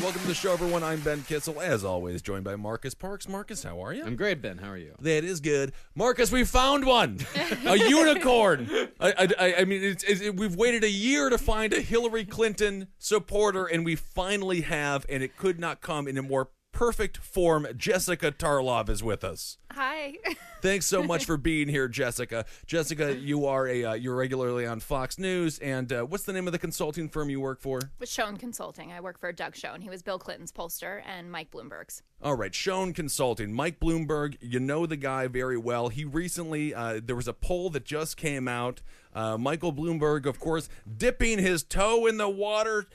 [0.00, 0.82] Right, welcome to the show, everyone.
[0.82, 3.28] I'm Ben Kissel, as always, joined by Marcus Parks.
[3.28, 4.02] Marcus, how are you?
[4.02, 4.56] I'm great, Ben.
[4.56, 4.94] How are you?
[4.98, 6.32] That is good, Marcus.
[6.32, 7.18] We found one,
[7.66, 8.70] a unicorn.
[8.98, 12.88] I, I, I mean, it's, it's, we've waited a year to find a Hillary Clinton
[12.96, 17.66] supporter, and we finally have, and it could not come in a more perfect form.
[17.76, 19.58] Jessica Tarlov is with us.
[19.72, 20.14] Hi.
[20.62, 22.44] Thanks so much for being here, Jessica.
[22.66, 26.46] Jessica, you are a uh, you're regularly on Fox News, and uh, what's the name
[26.46, 27.80] of the consulting firm you work for?
[27.98, 28.92] With Schoen Consulting.
[28.92, 29.80] I work for Doug Schoen.
[29.80, 32.02] He was Bill Clinton's pollster and Mike Bloomberg's.
[32.22, 33.52] All right, Schoen Consulting.
[33.52, 35.88] Mike Bloomberg, you know the guy very well.
[35.88, 38.82] He recently, uh, there was a poll that just came out.
[39.14, 40.68] Uh, Michael Bloomberg, of course,
[40.98, 42.86] dipping his toe in the water.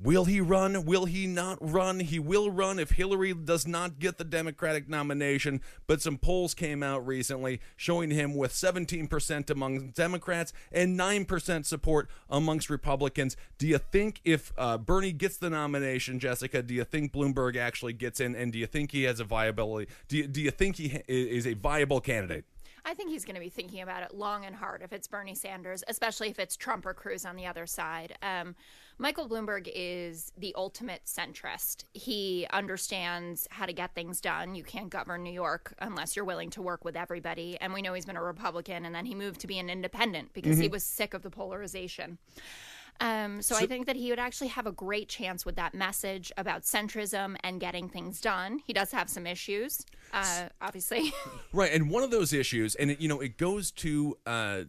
[0.00, 0.84] Will he run?
[0.84, 1.98] Will he not run?
[1.98, 5.60] He will run if Hillary does not get the Democratic nomination.
[5.88, 12.08] But some polls came out recently showing him with 17% among Democrats and 9% support
[12.30, 13.36] amongst Republicans.
[13.58, 17.92] Do you think if uh, Bernie gets the nomination, Jessica, do you think Bloomberg actually
[17.92, 18.36] gets in?
[18.36, 19.90] And do you think he has a viability?
[20.06, 22.44] Do you, do you think he is a viable candidate?
[22.84, 25.34] I think he's going to be thinking about it long and hard if it's Bernie
[25.34, 28.16] Sanders, especially if it's Trump or Cruz on the other side.
[28.22, 28.54] Um,
[29.00, 31.84] Michael Bloomberg is the ultimate centrist.
[31.92, 34.56] He understands how to get things done.
[34.56, 37.56] You can't govern New York unless you're willing to work with everybody.
[37.60, 40.32] And we know he's been a Republican, and then he moved to be an independent
[40.32, 42.18] because he was sick of the polarization.
[43.00, 46.32] Um, so, I think that he would actually have a great chance with that message
[46.36, 48.60] about centrism and getting things done.
[48.66, 51.12] He does have some issues, uh, obviously.
[51.52, 54.62] Right, and one of those issues, and it, you know, it goes to uh,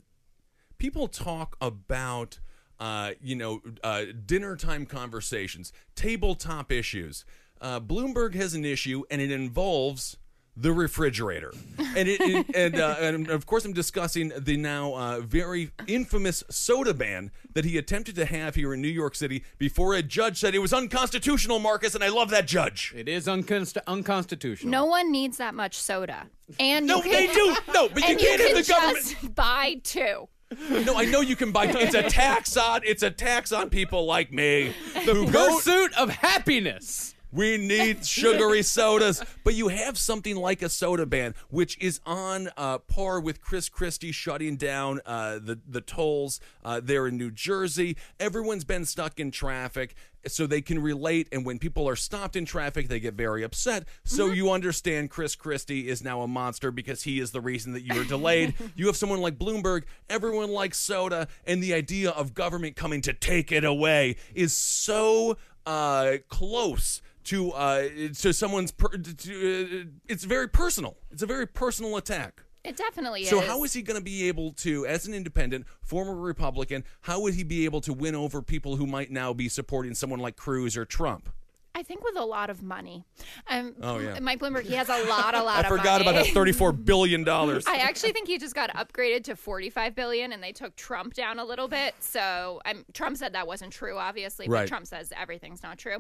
[0.78, 2.39] people talk about,
[2.79, 7.25] uh, you know, uh, dinner time conversations, tabletop issues.
[7.62, 10.16] Uh, Bloomberg has an issue, and it involves
[10.57, 11.53] the refrigerator,
[11.95, 16.44] and it, it and, uh, and of course I'm discussing the now uh, very infamous
[16.50, 20.38] soda ban that he attempted to have here in New York City before a judge
[20.38, 22.94] said it was unconstitutional, Marcus, and I love that judge.
[22.95, 24.69] It is unconst- unconstitutional.
[24.72, 26.28] no one needs that much soda.
[26.59, 27.56] And No, can, they do.
[27.73, 29.35] No, but you can't you have can the government.
[29.35, 30.28] buy two.
[30.69, 31.65] No, I know you can buy.
[31.65, 32.81] It's a tax on.
[32.83, 34.73] It's a tax on people like me
[35.05, 37.13] the pursuit of happiness.
[37.31, 42.49] We need sugary sodas, but you have something like a soda ban, which is on
[42.57, 47.29] uh, par with Chris Christie shutting down uh, the the tolls uh, there in New
[47.29, 47.97] Jersey.
[48.19, 49.93] Everyone's been stuck in traffic,
[50.28, 51.28] so they can relate.
[51.31, 53.88] And when people are stopped in traffic, they get very upset.
[54.03, 57.81] So you understand Chris Christie is now a monster because he is the reason that
[57.81, 58.53] you were delayed.
[58.75, 59.84] you have someone like Bloomberg.
[60.09, 65.38] Everyone likes soda, and the idea of government coming to take it away is so
[65.66, 67.88] uh, close to uh,
[68.19, 68.72] to someone's.
[68.72, 70.97] Per- to, uh, it's very personal.
[71.12, 72.44] It's a very personal attack.
[72.63, 73.45] It definitely So is.
[73.45, 77.21] So how is he going to be able to, as an independent, former Republican, how
[77.21, 80.35] would he be able to win over people who might now be supporting someone like
[80.35, 81.29] Cruz or Trump?
[81.75, 83.06] I think with a lot of money.
[83.47, 84.19] Um, Oh, yeah.
[84.19, 86.09] Mike Bloomberg, he has a lot, a lot I forgot money.
[86.17, 87.65] about that thirty-four billion dollars.
[87.67, 91.39] I actually think he just got upgraded to 45 billion and they took Trump down
[91.39, 91.94] a little bit.
[92.00, 94.67] So um, Trump said that wasn't true, obviously, but Right.
[94.67, 95.97] Trump says everything's not true.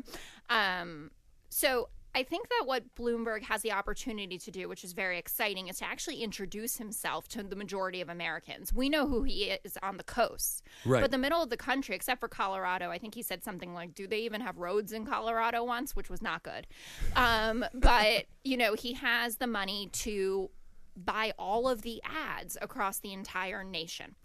[0.49, 1.11] Um,
[1.49, 5.67] so I think that what Bloomberg has the opportunity to do, which is very exciting,
[5.67, 8.73] is to actually introduce himself to the majority of Americans.
[8.73, 11.01] We know who he is on the coast, Right.
[11.01, 13.93] but the middle of the country, except for Colorado, I think he said something like,
[13.93, 16.65] "Do they even have roads in Colorado?" Once, which was not good.
[17.15, 20.49] Um, but you know, he has the money to
[20.97, 24.15] buy all of the ads across the entire nation.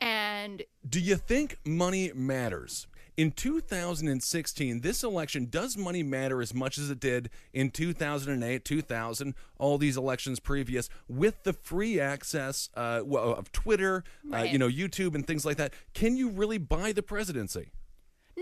[0.00, 2.86] And Do you think money matters?
[3.20, 9.34] In 2016, this election, does money matter as much as it did in 2008, 2000,
[9.58, 15.14] all these elections previous, with the free access uh, of Twitter, uh, you know, YouTube,
[15.14, 15.74] and things like that?
[15.92, 17.72] Can you really buy the presidency?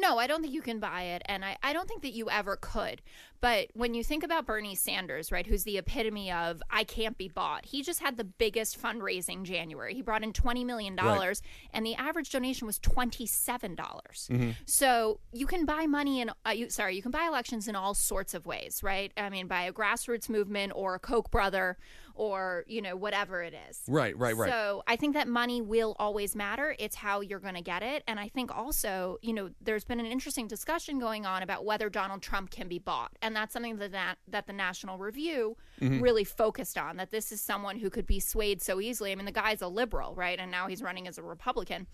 [0.01, 2.31] No, I don't think you can buy it, and I, I don't think that you
[2.31, 3.03] ever could.
[3.41, 7.29] But when you think about Bernie Sanders, right, who's the epitome of I can't be
[7.29, 9.95] bought, he just had the biggest fundraising January.
[9.95, 11.41] He brought in 20 million, Right.
[11.73, 13.77] and the average donation was $27.
[13.77, 14.57] dollars Mhm.
[14.67, 17.95] So you can buy money in, uh, you, sorry, you can buy elections in all
[17.95, 19.13] sorts of ways, right?
[19.17, 21.79] I mean, by a grassroots movement or a Koch brother
[22.19, 23.81] or, you know, whatever it is.
[23.89, 24.51] Right, right, right.
[24.51, 26.75] So I think that money will always matter.
[26.79, 28.03] It's how you're going to get it.
[28.07, 31.89] And I think also, you know, there's been an interesting discussion going on about whether
[31.89, 33.13] Donald Trump can be bought.
[33.23, 36.03] And that's something that that, that the National Review Mhm.
[36.03, 39.13] really focused on, that this is someone who could be swayed so easily.
[39.13, 40.39] I mean, the guy's a liberal, right?
[40.41, 41.87] And now he's running as a Republican.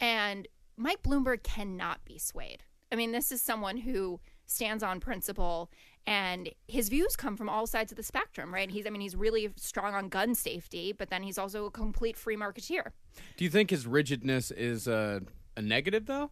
[0.00, 2.64] And Mike Bloomberg cannot be swayed.
[2.90, 5.70] I mean, this is someone who stands on principle
[6.06, 8.70] and his views come from all sides of the spectrum, right?
[8.70, 12.16] He's I mean, he's really strong on gun safety, but then he's also a complete
[12.16, 12.92] free marketeer.
[13.36, 15.22] Do you think his rigidness is a,
[15.56, 16.30] a negative, though?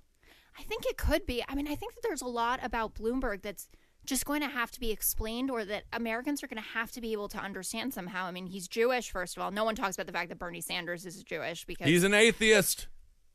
[0.58, 1.44] I think it could be.
[1.48, 3.68] I mean, I think that there's a lot about Bloomberg that's
[4.04, 7.00] just going to have to be explained or that Americans are going to have to
[7.00, 8.24] be able to understand somehow.
[8.24, 9.50] I mean, he's Jewish, first of all.
[9.50, 12.88] No one talks about the fact that Bernie Sanders is Jewish because He's an atheist.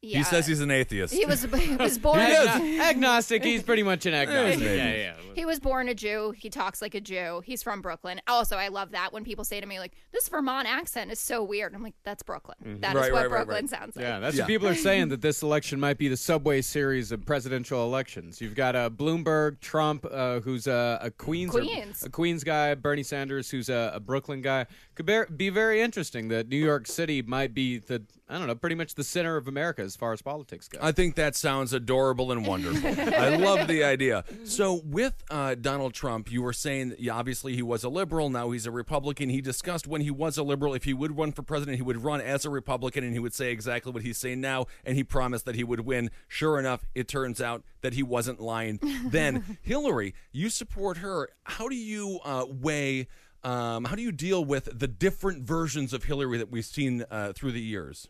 [0.05, 0.17] Yeah.
[0.17, 1.13] He says he's an atheist.
[1.13, 3.43] He was he was born Agno- agnostic.
[3.43, 4.59] He's pretty much an agnostic.
[4.59, 4.77] maybe.
[4.77, 5.13] yeah, yeah.
[5.33, 6.33] He was born a Jew.
[6.37, 7.41] He talks like a Jew.
[7.45, 8.21] He's from Brooklyn.
[8.27, 11.41] Also, I love that when people say to me like, "This Vermont accent is so
[11.41, 12.57] weird." I'm like, "That's Brooklyn.
[12.63, 12.81] Mhm.
[12.81, 13.69] That is Right, what right, right, Brooklyn right.
[13.69, 16.61] sounds like." Yeah, that's what people are saying that this election might be the subway
[16.61, 18.41] series of presidential elections.
[18.41, 22.03] You've got uh, Bloomberg, Trump, uh, who's a, a Queens, or- Queens.
[22.03, 24.65] a Queens guy, Bernie Sanders, who's a, a Brooklyn guy.
[24.95, 26.27] Could bear, be very interesting.
[26.27, 29.47] That New York City might be the I don't know, pretty much the center of
[29.47, 30.79] America as far as politics go.
[30.81, 32.89] I think that sounds adorable and wonderful.
[33.13, 34.23] I love the idea.
[34.45, 38.29] So, with uh, Donald Trump, you were saying that obviously he was a liberal.
[38.29, 39.29] Now he's a Republican.
[39.29, 42.01] He discussed when he was a liberal, if he would run for president, he would
[42.01, 44.67] run as a Republican and he would say exactly what he's saying now.
[44.85, 46.09] And he promised that he would win.
[46.29, 48.79] Sure enough, it turns out that he wasn't lying.
[49.05, 51.29] then, Hillary, you support her.
[51.43, 53.07] How do you uh, weigh?
[53.43, 57.33] Um, how do you deal with the different versions of Hillary that we've seen uh,
[57.33, 58.07] through the years?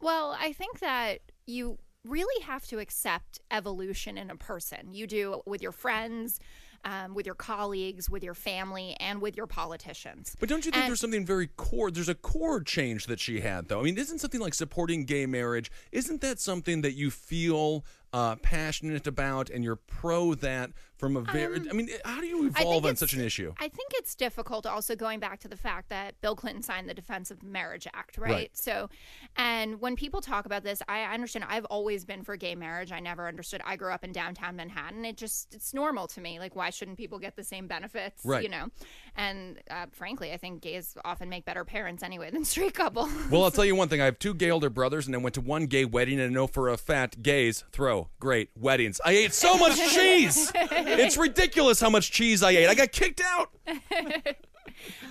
[0.00, 4.92] Well, I think that you really have to accept evolution in a person.
[4.92, 6.38] You do with your friends,
[6.84, 10.36] um, with your colleagues, with your family, and with your politicians.
[10.38, 11.90] But don't you think And- there's something very core?
[11.90, 13.80] There's a core change that she had, though.
[13.80, 15.70] I mean, isn't something like supporting gay marriage?
[15.92, 21.20] Isn't that something that you feel uh, passionate about, and you're pro that from a
[21.20, 21.68] very?
[21.68, 23.52] I mean, how do you Um, evolve on such an issue?
[23.58, 26.94] I think it's difficult also going back to the fact that Bill Clinton signed the
[26.94, 28.30] Defense of Marriage Act, right?
[28.30, 28.50] Right.
[28.52, 28.88] So,
[29.36, 32.92] and when people talk about this, I understand I've always been for gay marriage.
[32.92, 33.60] I never understood.
[33.64, 35.04] I grew up in downtown Manhattan.
[35.04, 36.38] It just, it's normal to me.
[36.38, 38.24] Like, why shouldn't people get the same benefits?
[38.24, 38.44] Right.
[38.44, 38.68] You know?
[39.16, 43.10] And uh, frankly, I think gays often make better parents anyway than straight couples.
[43.28, 44.00] Well, I'll tell you one thing.
[44.00, 46.32] I have two gay older brothers, and I went to one gay wedding, and I
[46.32, 49.00] know for a fact gays throw great weddings.
[49.04, 50.50] I ate so much cheese.
[50.54, 52.68] It's ridiculous how much cheese I ate.
[52.68, 53.50] I got kicked out.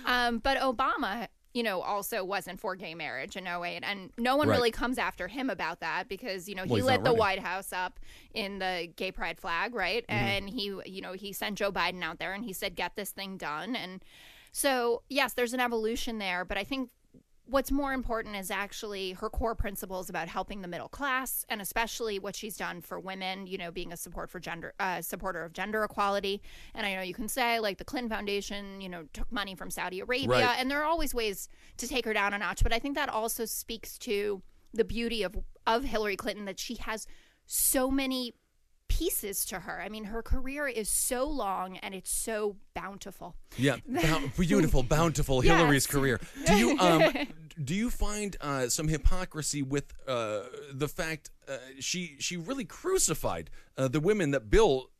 [0.04, 3.80] Um, but Obama, you know, also wasn't for gay marriage in 08.
[3.82, 4.56] And no one Right.
[4.56, 7.18] really comes after him about that because, you know, Well, he he's lit the running.
[7.18, 7.98] White House up
[8.34, 10.04] in the gay pride flag, right?
[10.06, 10.12] Mhm.
[10.12, 13.10] And he, you know, he sent Joe Biden out there and he said, get this
[13.10, 13.74] thing done.
[13.74, 14.04] And
[14.52, 16.44] so, yes, there's an evolution there.
[16.44, 16.90] But I think
[17.46, 22.18] what's more important is actually her core principles about helping the middle class and especially
[22.18, 25.52] what she's done for women you know being a support for gender uh, supporter of
[25.52, 26.40] gender equality
[26.74, 29.70] and i know you can say like the clinton foundation you know took money from
[29.70, 30.56] saudi arabia Right.
[30.58, 33.08] and there are always ways to take her down a notch but i think that
[33.10, 34.40] also speaks to
[34.72, 35.36] the beauty of
[35.66, 37.06] of hillary clinton that she has
[37.46, 38.32] so many
[38.98, 43.76] pieces to her i mean her career is so long and it's so bountiful Yeah,
[44.38, 45.56] beautiful, bountiful Yes.
[45.56, 46.20] Hillary's career.
[46.46, 47.02] Do you um
[47.62, 50.40] do you find uh, some hypocrisy with uh,
[50.72, 53.48] the fact uh, she she really crucified
[53.78, 54.90] uh, the women that Bill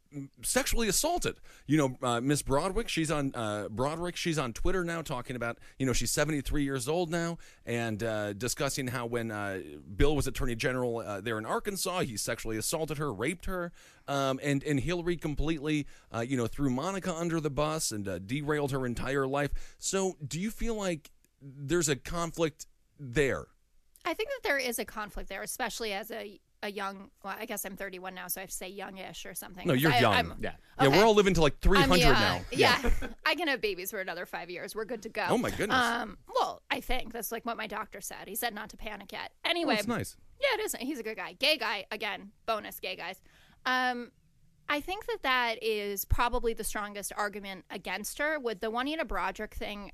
[0.43, 1.37] sexually assaulted?
[1.67, 2.89] You know, uh, Miss Broadwick.
[2.89, 4.17] She's on uh, Broaddrick.
[4.17, 8.03] She's on Twitter now talking about you know she's seventy three years old now and
[8.03, 9.61] uh, discussing how when uh,
[9.97, 13.73] Bill was Attorney General uh, there in Arkansas, he sexually assaulted her, raped her,
[14.09, 18.73] um, and and Hillary completely uh, you know threw Monica under the bus and derailed
[18.73, 19.77] her entire life.
[19.79, 22.67] So, do you feel like there's a conflict
[22.99, 23.47] there?
[24.05, 27.11] I think that there is a conflict there, especially as a a young.
[27.23, 29.67] Well, I guess I'm 31 now, so I have to say youngish or something.
[29.69, 30.15] No, you're I- young.
[30.15, 30.53] I'm- Yeah.
[30.81, 32.41] Yeah, we're all living to like 300 I'm now.
[32.51, 32.91] Yeah.
[33.27, 34.75] I can have babies for another five years.
[34.75, 35.27] We're good to go.
[35.29, 35.79] Oh, my goodness.
[35.79, 38.27] Um, well, I think that's like what my doctor said.
[38.27, 39.31] He said not to panic yet.
[39.45, 40.17] Anyway, That's nice.
[40.41, 40.83] yeah, it isn't.
[40.83, 41.35] He's a good guy.
[41.35, 42.33] Gay guy again.
[42.47, 43.21] Bonus gay guys.
[43.67, 44.11] Um,
[44.69, 49.53] I think that that is probably the strongest argument against her with the Juanita Broaddrick
[49.53, 49.93] thing.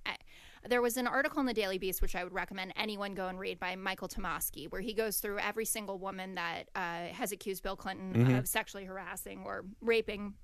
[0.69, 3.39] There was an article in the Daily Beast, which I would recommend anyone go and
[3.39, 7.63] read by Michael Tomasky, where he goes through every single woman that uh, has accused
[7.63, 10.35] Bill Clinton of sexually harassing or raping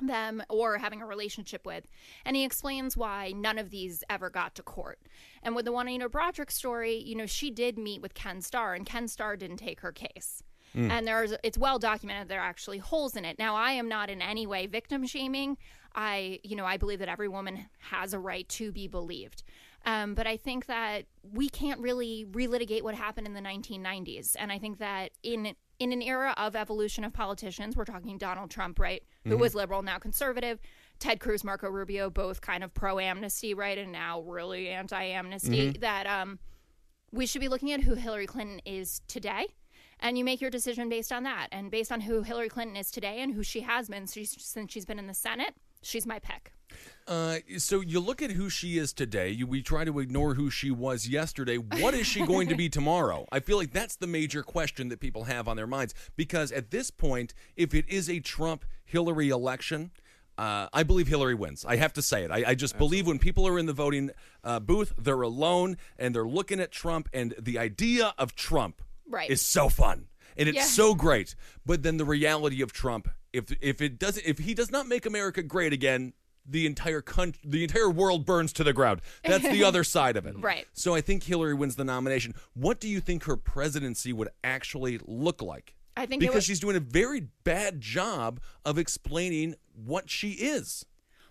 [0.00, 1.86] them or having a relationship with.
[2.24, 4.98] And he explains why none of these ever got to court.
[5.42, 8.84] And with the Juanita Broaddrick story, you know, she did meet with Ken Starr, and
[8.84, 10.42] Ken Starr didn't take her case.
[10.90, 13.38] And there's it's well documented there are actually holes in it.
[13.38, 15.56] Now I am not in any way victim shaming.
[15.94, 19.42] I you know I believe that every woman has a right to be believed.
[19.86, 24.34] Um, but I think that we can't really relitigate what happened in the 1990s.
[24.38, 28.50] And I think that in in an era of evolution of politicians, we're talking Donald
[28.50, 30.60] Trump, right, who was liberal, now conservative,
[31.00, 35.72] Ted Cruz, Marco Rubio, both kind of pro amnesty, right, and now really anti amnesty.
[35.80, 36.38] That um,
[37.12, 39.46] we should be looking at who Hillary Clinton is today.
[40.00, 41.48] And you make your decision based on that.
[41.52, 44.84] And based on who Hillary Clinton is today and who she has been since she's
[44.84, 46.52] been in the Senate, she's my pick.
[47.06, 49.28] Uh, so you look at who she is today.
[49.28, 51.56] You, we try to ignore who she was yesterday.
[51.58, 53.26] What is she going to be tomorrow?
[53.30, 56.70] I feel like that's the major question that people have on their minds because at
[56.70, 59.90] this point, if it is a Trump Hillary election.
[60.36, 61.64] Uh, I believe Hillary wins.
[61.64, 62.30] I have to say it.
[62.32, 64.10] I, I just believe when people are in the voting
[64.42, 69.30] uh, booth, they're alone and they're looking at Trump, and the idea of Trump Right.
[69.30, 70.64] is so fun and it's Yeah.
[70.64, 71.36] so great.
[71.64, 75.04] But then the reality of Trump, if if it doesn't, if he does not make
[75.04, 76.12] America great again,
[76.46, 79.00] the entire country, the entire world burns to the ground.
[79.24, 80.36] That's the other side of it.
[80.38, 80.66] Right.
[80.72, 82.34] So I think Hillary wins the nomination.
[82.54, 85.74] What do you think her presidency would actually look like?
[85.96, 90.84] I think because would- she's doing a very bad job of explaining what she is.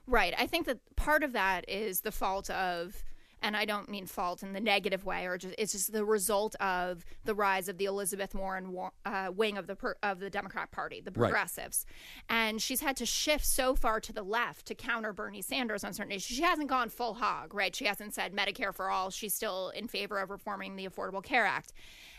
[0.08, 0.34] Right.
[0.38, 3.04] I think that part of that is the fault of,
[3.44, 6.56] and I don't mean fault in the negative way, or just it's just the result
[6.56, 10.30] of the rise of the Elizabeth Warren wa- uh, wing of the per, of the
[10.30, 11.30] Democrat Party, the Right.
[11.30, 11.86] progressives,
[12.30, 15.94] and she's had to shift so far to the left to counter Bernie Sanders on
[15.94, 16.38] certain issues.
[16.38, 17.76] She hasn't gone full hog, right?
[17.76, 19.10] She hasn't said Medicare for all.
[19.12, 21.74] She's still in favor of reforming the Affordable Care Act.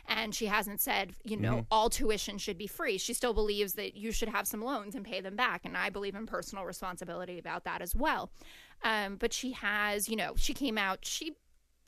[0.07, 2.99] And she hasn't said, you know, all tuition should be free.
[2.99, 5.63] She still believes that you should have some loans and pay them back.
[5.65, 8.31] And I believe in personal responsibility about that as well.
[8.83, 11.35] Um, but she has, you know, she came out, she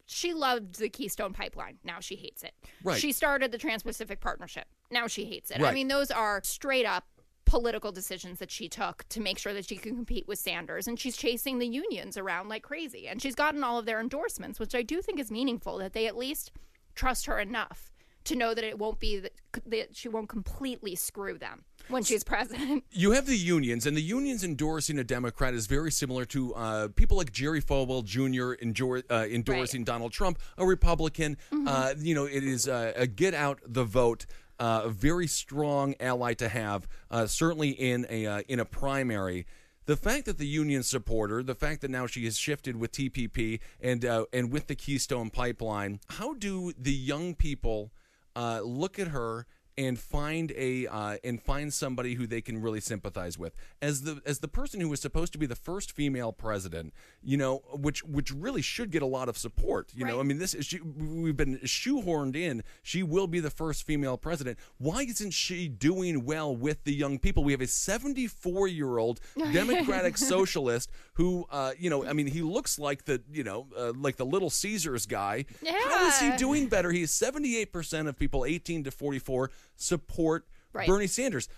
[0.07, 1.79] she loved the Keystone Pipeline.
[1.83, 2.55] Now she hates it.
[2.85, 2.99] Right.
[2.99, 4.67] She started the Trans Pacific Partnership.
[4.91, 5.61] Now she hates it.
[5.61, 7.05] I mean, those are straight up
[7.45, 10.87] political decisions that she took to make sure that she can compete with Sanders.
[10.87, 13.09] And she's chasing the unions around like crazy.
[13.09, 16.07] And she's gotten all of their endorsements, which I do think is meaningful that they
[16.07, 16.53] at least
[16.95, 17.91] trust her enough
[18.25, 19.33] to know that it won't be that,
[19.67, 22.85] that she won't completely screw them when she's president.
[22.93, 26.89] You have the unions, and the unions endorsing a Democrat is very similar to uh,
[26.89, 29.05] people like Jerry Falwell Jr.
[29.11, 31.37] Uh, endorsing Donald Trump, a Republican.
[31.67, 34.27] Uh, you know, it is uh, a get out the vote.
[34.59, 39.47] Uh, a very strong ally to have, uh, certainly in a uh, in a primary.
[39.85, 43.61] The fact that the union supporter, the fact that now she has shifted with TPP
[43.81, 47.93] and uh, and with the Keystone Pipeline, how do the young people
[48.35, 49.47] uh, look at her
[49.79, 53.55] and find a uh, and find somebody who they can really sympathize with.
[53.83, 57.37] As the as the person who was supposed to be the first female president you
[57.37, 60.21] know which which really should get a lot of support you know?
[60.21, 62.63] I mean this is she, we've been shoehorned in.
[62.83, 64.59] She will be the first female president.
[64.79, 67.45] Why isn't she doing well with the young people?
[67.45, 69.21] We have a 74 year old
[69.53, 73.93] democratic socialist who uh, you know i mean he looks like the you know uh,
[73.97, 75.45] like the little caesars guy.
[75.63, 75.73] Yeah.
[75.89, 76.91] how is he doing better?
[76.91, 80.87] He's 78% of people 18 to 44 support Right.
[80.87, 81.49] bernie sanders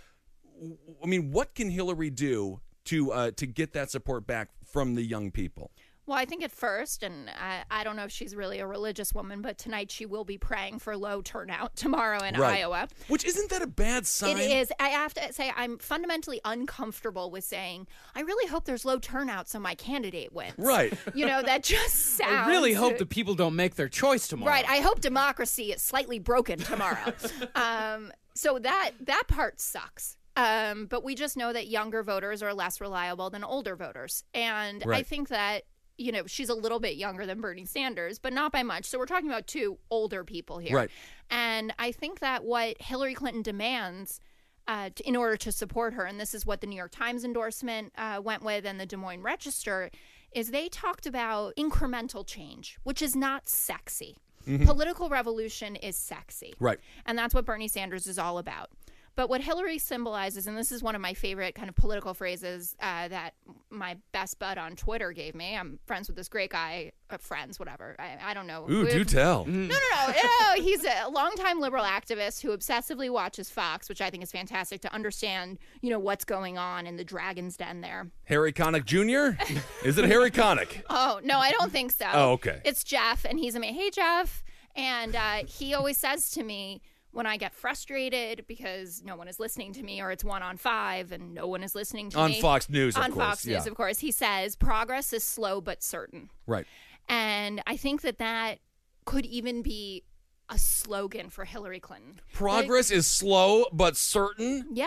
[1.03, 5.03] I mean, what can Hillary do to uh, to get that support back from the
[5.03, 5.71] young people?
[6.09, 9.13] Well, I think at first, and I, I don't know if she's really a religious
[9.13, 12.89] woman, but tonight she will be praying for low turnout tomorrow in Iowa.
[13.09, 14.39] Which isn't that a bad sign?
[14.39, 14.73] It is.
[14.81, 19.51] I have to say, I'm fundamentally uncomfortable with saying, I really hope there's low turnout
[19.51, 20.55] so my candidate wins.
[20.57, 20.95] Right.
[21.15, 22.33] You know, that just sounds.
[22.47, 24.53] I really hope the people don't make their choice tomorrow.
[24.53, 24.65] Right.
[24.69, 27.13] I hope democracy is slightly broken tomorrow.
[27.57, 30.17] um, so that that part sucks.
[30.37, 34.85] Um, but we just know that younger voters are less reliable than older voters, and
[34.87, 35.65] I think that
[35.99, 38.87] you know she's a little bit younger than Bernie Sanders, but not by much.
[38.87, 40.91] So we're talking about two older people here, Right.
[41.31, 44.21] And I think that what Hillary Clinton demands.
[44.67, 47.25] Uh, to, in order to support her, and this is what the New York Times
[47.25, 49.91] endorsement uh, went with, and the Des Moines Register,
[50.33, 54.19] is they talked about incremental change, which is not sexy.
[54.67, 56.55] Political revolution is sexy.
[56.61, 56.79] Right.
[57.07, 58.71] And that's what Bernie Sanders is all about.
[59.19, 62.77] But what Hillary symbolizes, and this is one of my favorite kind of political phrases
[62.79, 63.35] uh, that
[63.69, 65.57] my best bud on Twitter gave me.
[65.57, 67.97] I'm friends with this great guy, uh, friends, whatever.
[67.99, 68.71] I, I don't know.
[68.71, 69.45] Ooh, do tell.
[69.45, 70.63] no, no, no, no.
[70.63, 74.95] He's a longtime liberal activist who obsessively watches Fox, which I think is fantastic to
[74.95, 78.13] understand, you know, what's going on in the Dragon's Den there.
[78.27, 79.37] Harry Connick Jr.
[79.85, 80.83] Is it Harry Connick?
[80.91, 82.07] Oh no, I don't think so.
[82.13, 82.61] Oh, okay.
[82.65, 83.75] It's Jeff, and he's a man.
[83.75, 84.45] Hey, Jeff,
[84.77, 86.83] and uh, he always says to me
[87.19, 90.57] when I get frustrated because no one is listening to me, or it's one on
[90.57, 93.27] five and no one is listening to On me On Fox News, of on course,
[93.27, 93.69] Fox News, yeah.
[93.69, 93.99] of course.
[93.99, 96.65] He says progress is slow but certain, Right.
[97.09, 98.61] and I think that that
[99.05, 100.05] could even be
[100.49, 102.21] a slogan for Hillary Clinton.
[102.33, 104.69] Progress is slow but certain.
[104.73, 104.87] Yeah.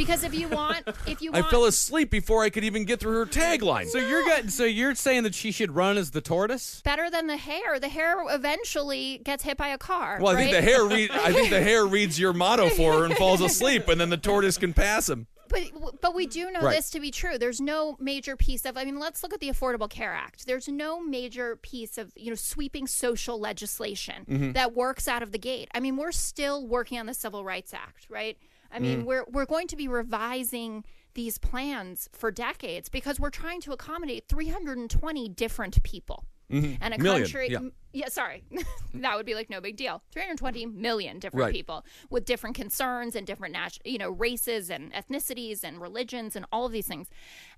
[0.00, 3.00] Because if you want, if you want, I fell asleep before I could even get
[3.00, 3.86] through her tagline.
[3.86, 6.80] So you're getting, so you're saying that she should run as the tortoise?
[6.84, 7.78] better than the hare.
[7.78, 10.18] The hare eventually gets hit by a car.
[10.20, 10.64] Well, I think the right?
[10.64, 11.10] hare read.
[11.10, 14.16] I think the hare reads your motto for her and falls asleep, and then the
[14.16, 15.26] tortoise can pass him.
[15.48, 16.76] But but we do know Right.
[16.76, 17.36] this to be true.
[17.36, 18.76] There's no major piece of.
[18.76, 20.46] I mean, let's look at the Affordable Care Act.
[20.46, 24.52] There's no major piece of you know sweeping social legislation Mm-hmm.
[24.52, 25.68] that works out of the gate.
[25.74, 28.38] I mean, we're still working on the Civil Rights Act, right?
[28.72, 29.04] I mean, Mm.
[29.04, 30.84] we're we're going to be revising
[31.14, 36.24] these plans for decades because we're trying to accommodate 320 different people.
[36.52, 37.02] And a Mm-hmm.
[37.04, 37.58] Million, country, yeah.
[37.92, 38.42] yeah, sorry,
[38.94, 40.02] that would be like no big deal.
[40.10, 41.52] 320 million different Right.
[41.54, 46.44] people with different concerns and different, nat- you know, races and ethnicities and religions and
[46.50, 47.06] all of these things.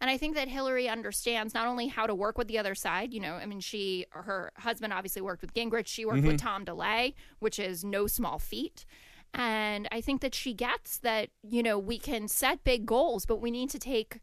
[0.03, 3.15] And I think that Hillary understands not only how to work with the other side.
[3.15, 5.87] You know, I mean, she, her husband obviously worked with Gingrich.
[5.87, 8.85] She worked with Tom DeLay, which is no small feat.
[9.35, 13.41] And I think that she gets that, you know, we can set big goals, but
[13.41, 14.21] we need to take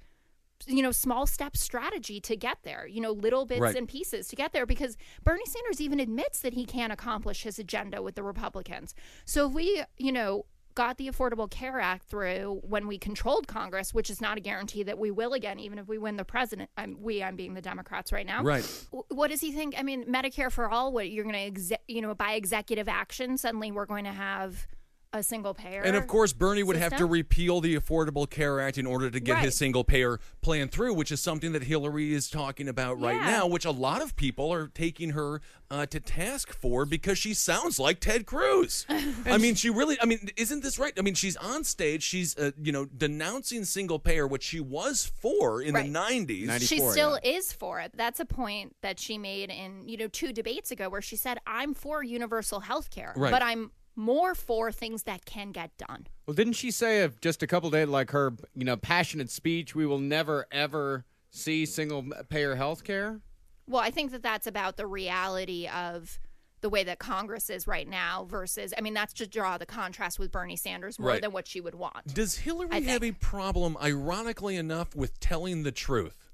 [0.67, 3.77] you know small step strategy to get there you know little bits Right.
[3.77, 7.59] and pieces to get there because bernie sanders even admits that he can't accomplish his
[7.59, 10.43] agenda with the republicans so if we you know
[10.75, 14.83] got the affordable care act through when we controlled congress which is not a guarantee
[14.83, 17.61] that we will again even if we win the president i'm we i'm being the
[17.61, 18.65] democrats right now Right.
[19.07, 22.01] What does he think i mean medicare for all what you're going to exe- you
[22.01, 24.67] know by executive action suddenly we're going to have
[25.11, 28.77] a single payer And of course, Bernie would have to repeal the Affordable Care Act
[28.77, 29.45] in order to get Right.
[29.45, 33.25] his single payer plan through, which is something that Hillary is talking about right Yeah.
[33.25, 35.41] now, which a lot of people are taking her
[35.71, 38.85] uh, to task for because she sounds like Ted Cruz.
[39.25, 40.93] I mean, she really, I mean, isn't this right?
[40.97, 45.11] I mean, she's on stage, she's, uh, you know, denouncing single payer, which she was
[45.21, 45.85] for in Right.
[45.85, 46.39] the 90s.
[46.67, 47.91] she 94, still is for it.
[47.95, 51.39] That's a point that she made in, you know, two debates ago where she said,
[51.47, 53.31] I'm for universal health care, Right.
[53.31, 56.07] but I'm more for things that can get done.
[56.25, 59.75] Well, didn't she say of just a couple days, like her, you know, passionate speech,
[59.75, 63.19] we will never ever see single payer health care?
[63.67, 66.19] Well, I think that that's about the reality of
[66.61, 70.19] the way that Congress is right now versus, I mean, that's to draw the contrast
[70.19, 71.21] with Bernie Sanders more Right.
[71.21, 72.13] than what she would want.
[72.13, 76.29] Does Hillary have a problem, ironically enough, with telling the truth?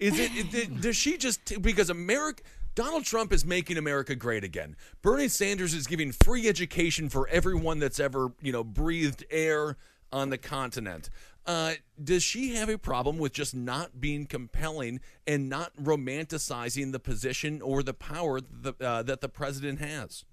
[0.00, 2.42] Is it, it- does she just because America
[2.80, 4.74] Donald Trump is making America great again.
[5.02, 9.76] Bernie Sanders is giving free education for everyone that's ever, you know, breathed air
[10.10, 11.10] on the continent.
[11.44, 16.98] Uh, does she have a problem with just not being compelling and not romanticizing the
[16.98, 20.24] position or the power the, uh, that the president has?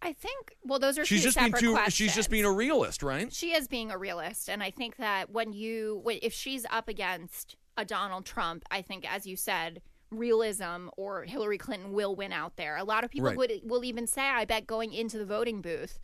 [0.00, 1.72] I think, well, those are She's two just being too.
[1.72, 1.94] questions.
[1.94, 3.32] She's just being a realist, right?
[3.32, 7.56] she is being a realist and i think that when you if she's up against
[7.76, 9.80] a donald trump i think as you said
[10.16, 13.36] realism or hillary clinton will win out there a lot of people Right.
[13.36, 15.98] would will even say i bet going into the voting booth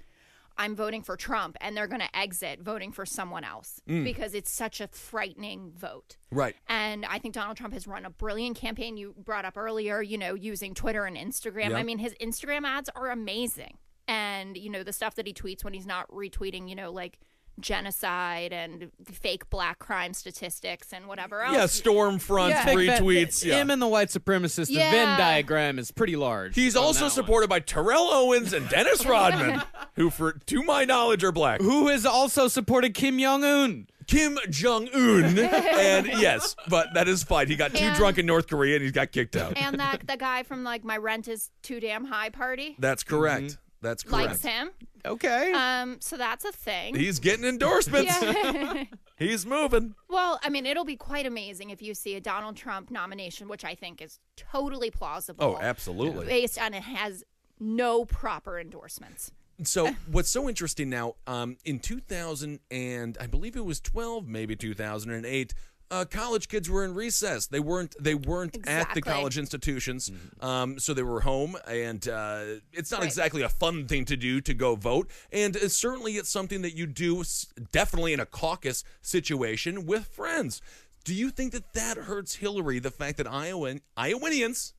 [0.56, 4.04] i'm voting for trump and they're going to exit voting for someone else mm.
[4.04, 6.54] because it's such a frightening vote Right.
[6.68, 8.96] and I think Donald Trump has run a brilliant campaign.
[8.96, 11.70] You brought up earlier, you know, using Twitter and Instagram.
[11.70, 11.76] Yeah.
[11.78, 13.78] I mean, his Instagram ads are amazing.
[14.06, 17.18] And, you know, the stuff that he tweets when he's not retweeting, you know, like
[17.60, 21.54] genocide and fake black crime statistics and whatever else.
[21.54, 22.64] Yeah, Stormfront Yeah.
[22.66, 23.44] retweets.
[23.44, 23.56] Yeah.
[23.60, 24.90] Him and the white supremacist, the Yeah.
[24.90, 26.54] Venn diagram is pretty large.
[26.54, 27.10] He's also that one.
[27.10, 29.62] supported by Terrell Owens and Dennis Rodman,
[29.96, 31.60] who, for to my knowledge, are black.
[31.60, 33.86] Who has also supported Kim Jong Un?
[34.06, 37.46] Kim Jong Un, and yes, but that is fine.
[37.46, 39.56] He got too drunk in North Korea and he got kicked out.
[39.56, 43.44] And that the guy from like my rent is too damn high party That's correct.
[43.44, 43.60] Mm-hmm.
[43.80, 44.28] That's correct.
[44.28, 44.70] likes him.
[45.04, 45.52] Okay.
[45.52, 46.94] Um, so that's a thing.
[46.94, 48.14] He's getting endorsements.
[48.22, 48.84] Yeah.
[49.16, 49.94] He's moving.
[50.08, 53.64] Well, I mean, it'll be quite amazing if you see a Donald Trump nomination, which
[53.64, 55.44] I think is totally plausible.
[55.44, 56.26] Oh, absolutely.
[56.26, 57.24] Based on it has
[57.58, 59.30] no proper endorsements.
[59.62, 61.16] So what's so interesting now?
[61.26, 65.54] Um, in 2000 and I believe it was 12, maybe 2008.
[65.90, 67.46] Uh, college kids were in recess.
[67.46, 67.94] They weren't.
[68.02, 71.56] They weren't at the college institutions, um, so they were home.
[71.66, 73.06] And uh, it's not Right.
[73.06, 75.10] exactly a fun thing to do to go vote.
[75.32, 80.06] And uh, certainly, it's something that you do s- definitely in a caucus situation with
[80.06, 80.60] friends.
[81.04, 82.78] Do you think that that hurts Hillary?
[82.78, 84.72] The fact that Iowan Iowanians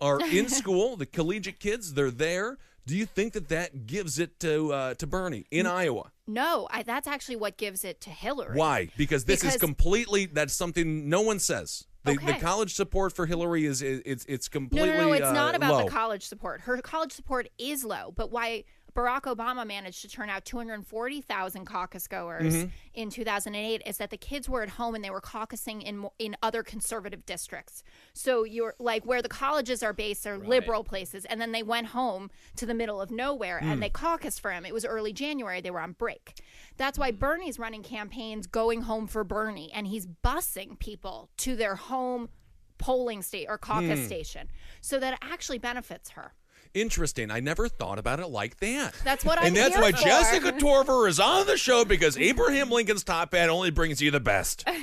[0.00, 2.58] are in school, the collegiate kids, they're there.
[2.86, 6.10] Do you think that that gives it to uh, to Bernie in Iowa?
[6.28, 8.56] No, I, that's actually what gives it to Hillary.
[8.56, 8.88] Why?
[8.96, 11.86] Because this is completely that's something no one says.
[12.04, 15.12] The, the college support for Hillary is, is it's it's No, completely no, no.
[15.14, 15.84] It's uh, not about low.
[15.84, 16.60] the college support.
[16.62, 18.64] Her college support is low, but why
[18.98, 22.68] Barack Obama managed to turn out 240,000 caucus goers Mm-hmm.
[22.94, 26.36] in 2008 is that the kids were at home and they were caucusing in in
[26.42, 27.84] other conservative districts.
[28.12, 31.88] So you're like where the colleges are based are liberal places, and then they went
[31.88, 33.70] home to the middle of nowhere Hmm.
[33.70, 34.66] and they caucused for him.
[34.66, 36.40] It was early January; they were on break.
[36.76, 41.76] That's why Bernie's running campaigns going home for Bernie, and he's busing people to their
[41.76, 42.30] home
[42.78, 43.72] polling state or Hmm.
[43.72, 44.48] caucus station
[44.80, 46.32] so that it actually benefits her.
[46.74, 47.30] Interesting.
[47.30, 48.94] I never thought about it like that.
[49.04, 49.98] That's what I'm and that's why for.
[50.02, 54.20] Jessica Tarlov is on the show because Abraham Lincoln's top hat only brings you the
[54.20, 54.66] best.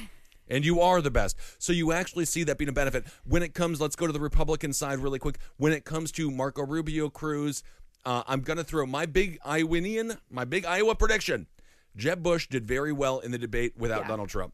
[0.47, 1.37] And you are the best.
[1.57, 3.05] So you actually see that being a benefit.
[3.23, 5.39] When it comes, let's go to the Republican side really quick.
[5.57, 7.63] When it comes to Marco Rubio Cruz,
[8.05, 11.47] uh, I'm going to throw my big Iowanian, my big Iowa prediction.
[11.97, 14.09] Jeb Bush did very well in the debate without Yeah.
[14.09, 14.53] Donald Trump.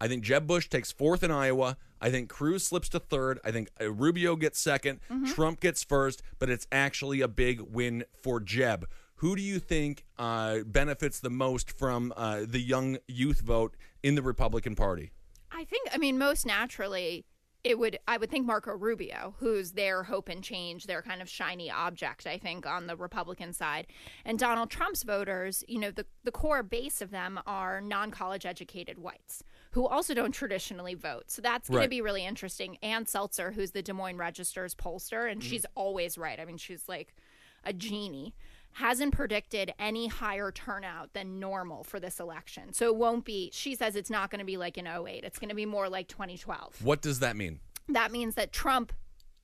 [0.00, 1.76] I think Jeb Bush takes fourth in Iowa.
[2.00, 3.40] I think Cruz slips to third.
[3.44, 4.98] I think uh, Rubio gets 2nd
[5.34, 8.86] Trump gets first, but it's actually a big win for Jeb.
[9.16, 14.14] Who do you think uh, benefits the most from uh, the young youth vote in
[14.14, 15.10] the Republican Party?
[15.50, 17.24] I think, I mean, most naturally,
[17.64, 21.28] it would, I would think Marco Rubio, who's their hope and change, their kind of
[21.28, 23.88] shiny object, I think, on the Republican side.
[24.24, 28.46] And Donald Trump's voters, you know, the, the core base of them are non college
[28.46, 29.42] educated whites
[29.78, 31.30] who also don't traditionally vote.
[31.30, 31.84] So that's going Right.
[31.84, 32.78] to be really interesting.
[32.82, 35.48] Ann Selzer, who's the Des Moines Register's pollster, and mm-hmm.
[35.48, 36.40] she's always right.
[36.40, 37.14] I mean, she's like
[37.62, 38.34] a genie.
[38.72, 42.72] Hasn't predicted any higher turnout than normal for this election.
[42.72, 45.22] So it won't be, she says it's not going to be like in 08.
[45.22, 46.82] It's going to be more like 2012.
[46.82, 47.60] What does that mean?
[47.88, 48.92] That means that Trump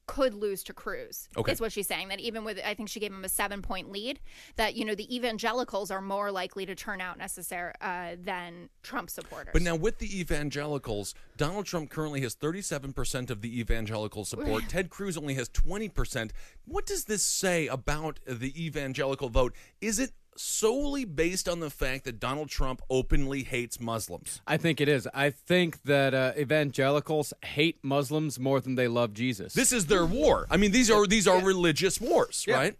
[0.07, 1.29] could lose to Cruz.
[1.37, 1.53] Okay.
[1.53, 2.09] Is what she's saying.
[2.09, 4.21] That even with, I think she gave him a seven point lead,
[4.57, 9.11] that, you know, the evangelicals are more likely to turn out necessary uh, than Trump
[9.11, 9.53] supporters.
[9.53, 14.69] But now with the evangelicals, Donald Trump currently has 37% of the evangelical support.
[14.69, 16.31] Ted Cruz only has 20%.
[16.67, 19.55] What does this say about the evangelical vote?
[19.81, 24.41] Is it solely based on the fact that Donald Trump openly hates Muslims?
[24.47, 25.09] I think it is.
[25.15, 29.55] I think that uh, evangelicals hate Muslims more than they love Jesus.
[29.55, 30.47] This is their war.
[30.51, 32.57] I mean, these are these are religious wars, Yeah.
[32.57, 32.77] right?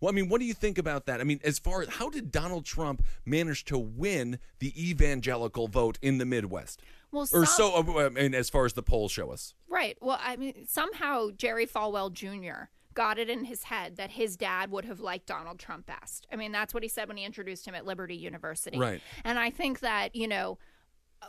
[0.00, 1.20] Well, I mean, what do you think about that?
[1.22, 5.98] I mean, as far as how did Donald Trump manage to win the evangelical vote
[6.02, 6.82] in the Midwest?
[7.12, 9.54] Well, or so, uh, I mean, as far as the polls show us.
[9.68, 9.96] Right.
[10.02, 12.68] Well, I mean, somehow Jerry Falwell Jr.
[12.96, 16.26] got it in his head that his dad would have liked Donald Trump best.
[16.32, 18.78] I mean, that's what he said when he introduced him at Liberty University.
[18.78, 19.00] Right.
[19.24, 20.58] And I think that, you know,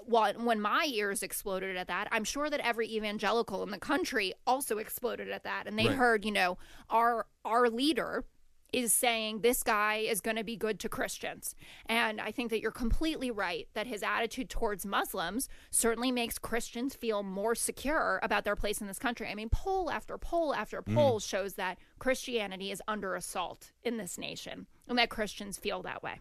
[0.05, 4.33] while, when my ears exploded at that, I'm sure that every evangelical in the country
[4.47, 5.67] also exploded at that.
[5.67, 5.95] And they Right.
[5.95, 6.57] heard, you know,
[6.89, 8.25] our our leader
[8.73, 11.55] is saying this guy is going to be good to Christians.
[11.85, 16.93] And I think that you're completely right that his attitude towards Muslims certainly makes Christians
[16.95, 19.29] feel more secure about their place in this country.
[19.29, 20.95] I mean, poll after poll after Mm.
[20.95, 26.03] poll shows that Christianity is under assault in this nation and that Christians feel that
[26.03, 26.19] way.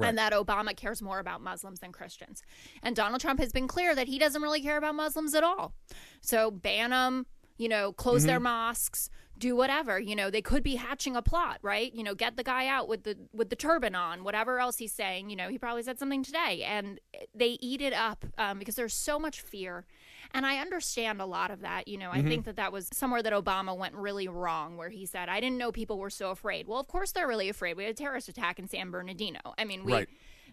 [0.00, 2.42] And that Obama cares more about Muslims than Christians.
[2.82, 5.74] And Donald Trump has been clear that he doesn't really care about Muslims at all.
[6.22, 7.26] So ban them,
[7.58, 9.10] you know, close their mosques,
[9.42, 9.98] do whatever.
[9.98, 11.92] You know, they could be hatching a plot, right?
[11.92, 14.92] You know, get the guy out with the with the turban on, whatever else he's
[14.92, 15.30] saying.
[15.30, 17.00] You know, he probably said something today, and
[17.34, 19.84] they eat it up um, because there's so much fear.
[20.32, 21.88] And I understand a lot of that.
[21.88, 25.04] You know, I think that that was somewhere that Obama went really wrong, where he
[25.04, 27.76] said, "I didn't know people were so afraid." Well, of course they're really afraid.
[27.76, 29.40] We had a terrorist attack in San Bernardino.
[29.58, 30.08] I mean, we Right.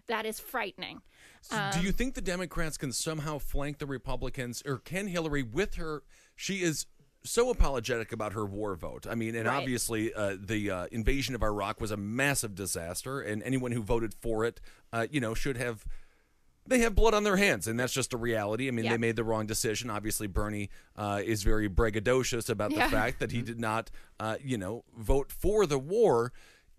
[0.08, 1.02] that is frightening.
[1.42, 5.44] So Um, do you think the Democrats can somehow flank the Republicans, or can Hillary,
[5.44, 6.02] with her,
[6.34, 6.86] she is
[7.22, 9.06] so apologetic about her war vote.
[9.08, 9.56] I mean, and Right.
[9.56, 14.14] obviously uh, the uh, invasion of Iraq was a massive disaster, and anyone who voted
[14.14, 14.60] for it,
[14.92, 15.84] uh, you know, should have.
[16.66, 18.68] They have blood on their hands, and that's just a reality.
[18.68, 18.92] I mean, Yeah.
[18.92, 19.90] they made the wrong decision.
[19.90, 22.84] Obviously, Bernie uh, is very braggadocious about Yeah.
[22.84, 26.32] the fact that he did not, uh, you know, vote for the war.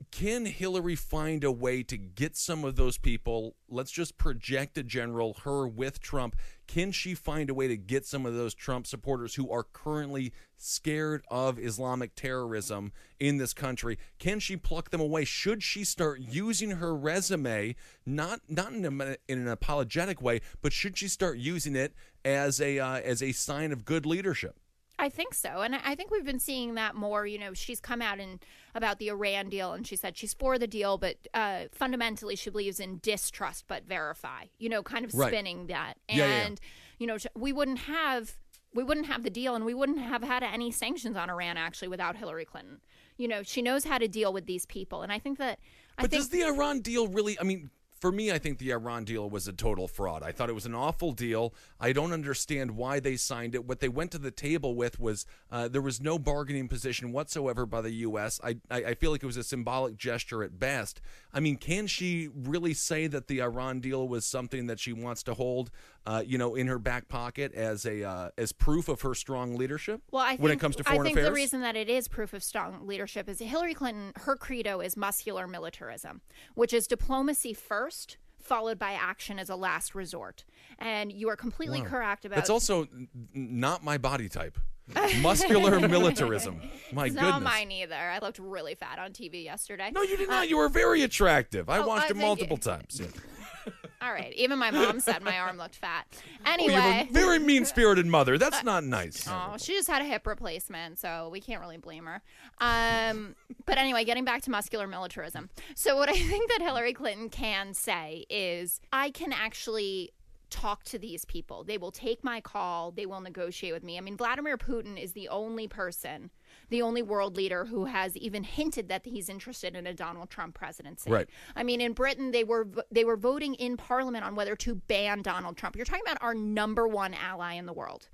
[0.10, 3.56] Can Hillary find a way to get some of those people?
[3.70, 6.36] Let's just project a general, her with Trump.
[6.68, 10.34] Can she find a way to get some of those Trump supporters who are currently
[10.58, 14.00] scared of Islamic terrorism in this country?
[14.18, 15.26] Can she pluck them away?
[15.26, 20.74] Should she start using her resume, not not in, a, in an apologetic way, but
[20.74, 24.58] should she start using it as a uh, as a sign of good leadership?
[25.00, 25.62] I think so.
[25.62, 27.26] And I think we've been seeing that more.
[27.26, 28.44] You know, she's come out and
[28.76, 32.50] about the Iran deal and she said she's for the deal, but uh, fundamentally she
[32.52, 35.30] believes in distrust but verify, you know, kind of Right.
[35.30, 35.96] spinning that.
[36.08, 36.56] And, Yeah, yeah, yeah.
[37.00, 38.38] you know, we wouldn't have.
[38.74, 41.90] We wouldn't have the deal, and we wouldn't have had any sanctions on Iran actually
[41.90, 42.80] without Hillary Clinton.
[43.18, 45.60] You know, she knows how to deal with these people, and I think that.
[45.98, 47.38] I But think does the Iran deal really?
[47.38, 47.70] I mean,
[48.02, 50.24] for me, I think the Iran deal was a total fraud.
[50.24, 51.54] I thought it was an awful deal.
[51.80, 53.66] I don't understand why they signed it.
[53.66, 57.68] What they went to the table with was uh, there was no bargaining position whatsoever
[57.68, 58.42] by the U.S.
[58.44, 61.00] I, I I feel like it was a symbolic gesture at best.
[61.32, 65.22] I mean, can she really say that the Iran deal was something that she wants
[65.24, 65.70] to hold,
[66.06, 69.56] uh, you know, in her back pocket as a uh, as proof of her strong
[69.56, 70.02] leadership?
[70.12, 71.90] Well, I think, when it comes to foreign I think affairs, the reason that it
[71.90, 74.14] is proof of strong leadership is Hillary Clinton.
[74.16, 76.22] Her credo is muscular militarism,
[76.56, 80.44] which is diplomacy first, followed by action as a last resort.
[80.80, 81.90] And you are completely Wow.
[81.90, 82.36] correct about.
[82.36, 82.42] That.
[82.42, 82.88] That's also
[83.34, 84.58] not my body type.
[85.22, 86.62] Muscular militarism.
[86.94, 87.32] My it's goodness.
[87.32, 87.96] not mine either.
[87.96, 89.92] I looked really fat on TV yesterday.
[89.94, 90.50] No, you did not.
[90.50, 91.70] You were very attractive.
[91.70, 92.26] I Oh, watched uh, it thank you.
[92.28, 93.00] multiple times.
[93.02, 93.08] Yeah.
[94.02, 94.34] All right.
[94.36, 96.06] Even my mom said my arm looked fat.
[96.44, 97.08] Oh, Anyway.
[97.08, 98.40] a very mean-spirited mother.
[98.40, 99.28] That's not nice.
[99.30, 102.22] Oh, she just had a hip replacement, so we can't really blame her.
[102.60, 103.36] Um,
[103.68, 105.50] but anyway, getting back to muscular militarism.
[105.76, 110.12] So, what I think that Hillary Clinton can say is, I can actually
[110.52, 111.64] talk to these people.
[111.64, 112.92] They will take my call.
[112.92, 113.98] They will negotiate with me.
[113.98, 116.30] I mean, Vladimir Putin is the only person,
[116.72, 120.56] the only world leader who has even hinted that he's interested in a Donald Trump
[120.56, 121.12] presidency.
[121.12, 121.30] Right.
[121.56, 125.22] I mean, in Britain, they were they were voting in Parliament on whether to ban
[125.22, 125.76] Donald Trump.
[125.76, 128.08] You're talking about our number one ally in the world,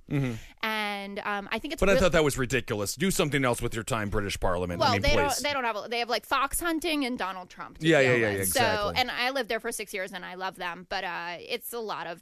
[0.62, 1.80] and um, I think it's.
[1.80, 1.86] Mm-hmm.
[1.86, 2.96] But I thought that was ridiculous.
[2.96, 4.80] Do something else with your time, British Parliament.
[4.80, 5.16] well, I mean, they please.
[5.16, 5.42] don't.
[5.42, 5.76] They don't have.
[5.76, 7.78] A, they have like fox hunting and Donald Trump.
[7.78, 8.76] to Yeah, yeah, yeah, exactly.
[8.76, 11.72] So, and I lived there for six years, and I love them, but uh, it's
[11.72, 12.20] a lot of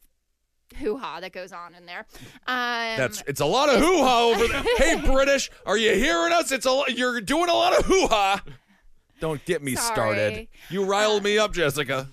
[0.74, 2.06] hoo ha that goes on in there.
[2.46, 4.64] Um, That's it's a lot of hoo ha over there.
[4.76, 6.52] hey, British, are you hearing us?
[6.52, 8.42] It's a you're doing a lot of hoo ha.
[9.20, 10.48] Don't get me started.
[10.68, 12.08] You riled me up, Jessica.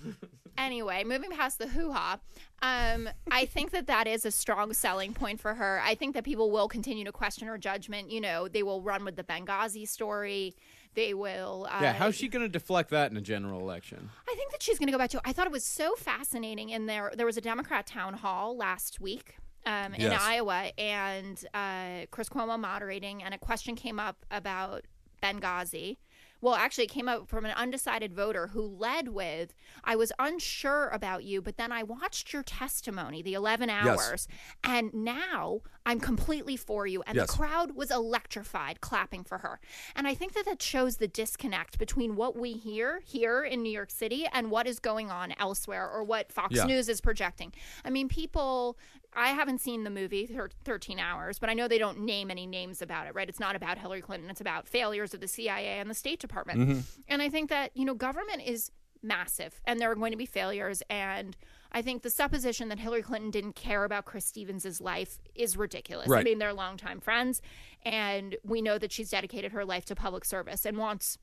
[0.56, 2.18] anyway, moving past the hoo ha,
[2.62, 5.82] um, I think that that is a strong selling point for her.
[5.84, 8.10] I think that people will continue to question her judgment.
[8.10, 10.56] You know, they will run with the Benghazi story.
[10.94, 11.66] They will.
[11.70, 14.10] Uh, Yeah, how's she going to deflect that in a general election?
[14.28, 15.20] I think that she's going to go back to.
[15.24, 16.70] I thought it was so fascinating.
[16.70, 19.36] In there, there was a Democrat town hall last week.
[19.66, 20.20] Um, in Yes.
[20.22, 24.84] Iowa, and uh, Chris Cuomo moderating, and a question came up about
[25.22, 25.96] Benghazi.
[26.44, 30.88] Well, actually, it came up from an undecided voter who led with, I was unsure
[30.88, 34.28] about you, but then I watched your testimony, the 11 hours,
[34.62, 37.02] and now I'm completely for you.
[37.06, 37.28] And Yes.
[37.28, 39.58] the crowd was electrified, clapping for her.
[39.96, 43.72] And I think that that shows the disconnect between what we hear here in New
[43.72, 46.64] York City and what is going on elsewhere or what Fox Yeah.
[46.64, 47.54] News is projecting.
[47.86, 48.76] I mean, people,
[49.16, 52.46] I haven't seen the movie thir- 13 Hours, but I know they don't name any
[52.46, 53.28] names about it, right?
[53.28, 56.60] It's not about Hillary Clinton, it's about failures of the CIA and the State Department.
[56.60, 56.80] Mm-hmm.
[57.08, 58.70] And I think that, you know, government is
[59.02, 60.82] massive and there are going to be failures.
[60.88, 61.36] And
[61.72, 66.10] I think the supposition that Hillary Clinton didn't care about Chris Stevens' life is ridiculous.
[66.10, 67.42] I mean, they're longtime friends,
[67.82, 71.18] and we know that she's dedicated her life to public service and wants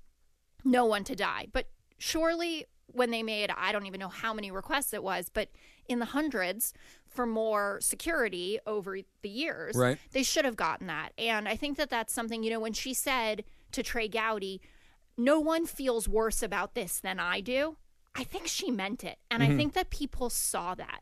[0.65, 1.47] no one to die.
[1.51, 5.49] But surely, when they made, I don't even know how many requests it was, but
[5.87, 6.73] in the hundreds
[7.11, 9.97] for more security over the years, Right.
[10.11, 11.13] they should have gotten that.
[11.17, 13.43] And I think that that's something, you know, when she said
[13.73, 14.61] to Trey Gowdy,
[15.17, 17.77] no one feels worse about this than I do,
[18.15, 19.19] I think she meant it.
[19.29, 19.57] And I mm-hmm.
[19.57, 21.01] think that people saw that.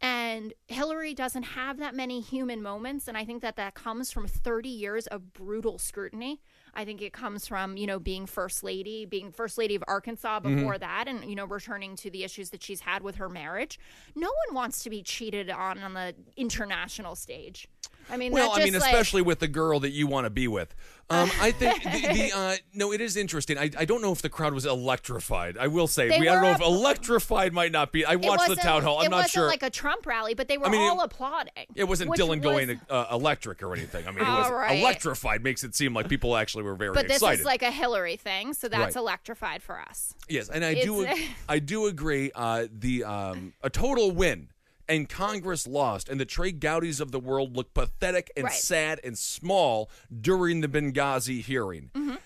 [0.00, 3.06] And Hillary doesn't have that many human moments.
[3.06, 6.40] And I think that that comes from 30 years of brutal scrutiny.
[6.74, 10.40] I think it comes from, you know, being first lady, being first lady of Arkansas
[10.40, 10.56] mm-hmm.
[10.56, 13.78] before that, and, you know, returning to the issues that she's had with her marriage.
[14.14, 17.68] No one wants to be cheated on on the international stage.
[18.10, 20.48] I mean, Well, I mean, like- especially with the girl that you want to be
[20.48, 20.74] with.
[21.10, 23.58] Um, I think the, the uh, no, it is interesting.
[23.58, 25.58] I, I don't know if the crowd was electrified.
[25.58, 28.04] I will say, They we I don't know if electrified might not be.
[28.06, 29.00] I watched the town hall.
[29.02, 29.42] I'm not sure.
[29.42, 31.52] it wasn't like a Trump rally, but they were I mean, it- all applauding.
[31.74, 34.06] it wasn't Dylan was- going uh, electric or anything.
[34.06, 34.78] I mean, it was right.
[34.80, 35.42] electrified.
[35.42, 37.40] Makes it seem like people actually were very But this excited.
[37.40, 38.96] is like a Hillary thing, so that's Right.
[38.96, 40.14] electrified for us.
[40.28, 41.06] Yes, and I do
[41.48, 42.30] I do agree.
[42.34, 44.48] Uh, the um, a total win,
[44.92, 48.54] and Congress lost, and the Trey Gowdies of the world look pathetic and Right.
[48.54, 51.90] sad and small during the Benghazi hearing.
[51.94, 52.16] Mm-hmm.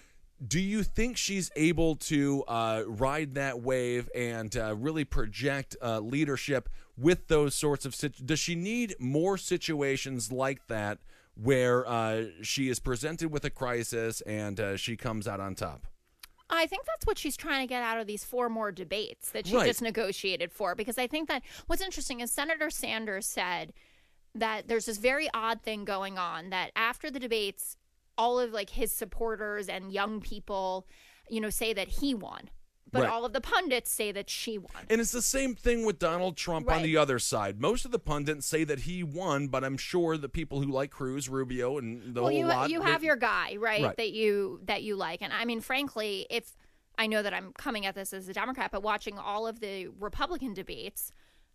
[0.47, 6.01] Do you think she's able to uh, ride that wave and uh, really project uh,
[6.01, 8.27] leadership with those sorts of situations?
[8.27, 10.99] Does she need more situations like that
[11.35, 15.87] where uh, she is presented with a crisis and uh, she comes out on top?
[16.49, 19.47] I think that's what she's trying to get out of these four more debates that
[19.47, 19.67] she Right.
[19.67, 20.75] just negotiated for.
[20.75, 23.73] Because I think that what's interesting is Senator Sanders said
[24.35, 27.77] that there's this very odd thing going on that after the debates,
[28.19, 30.87] all of like his supporters and young people,
[31.29, 32.49] you know, say that he won,
[32.93, 33.11] but Right.
[33.11, 34.87] all of the pundits say that she won.
[34.89, 37.61] And it's the same thing with Donald Trump on the other side.
[37.61, 40.91] Most of the pundits say that he won, but I'm sure the people who like
[40.91, 42.71] Cruz, Rubio, and the well, whole you lot.
[42.71, 43.97] you they- have your guy, right, Right.
[43.97, 46.57] That you that you like, and I mean, frankly, if
[46.99, 49.89] I know that I'm coming at this as a Democrat, but watching all of the
[49.89, 51.13] Republican debates,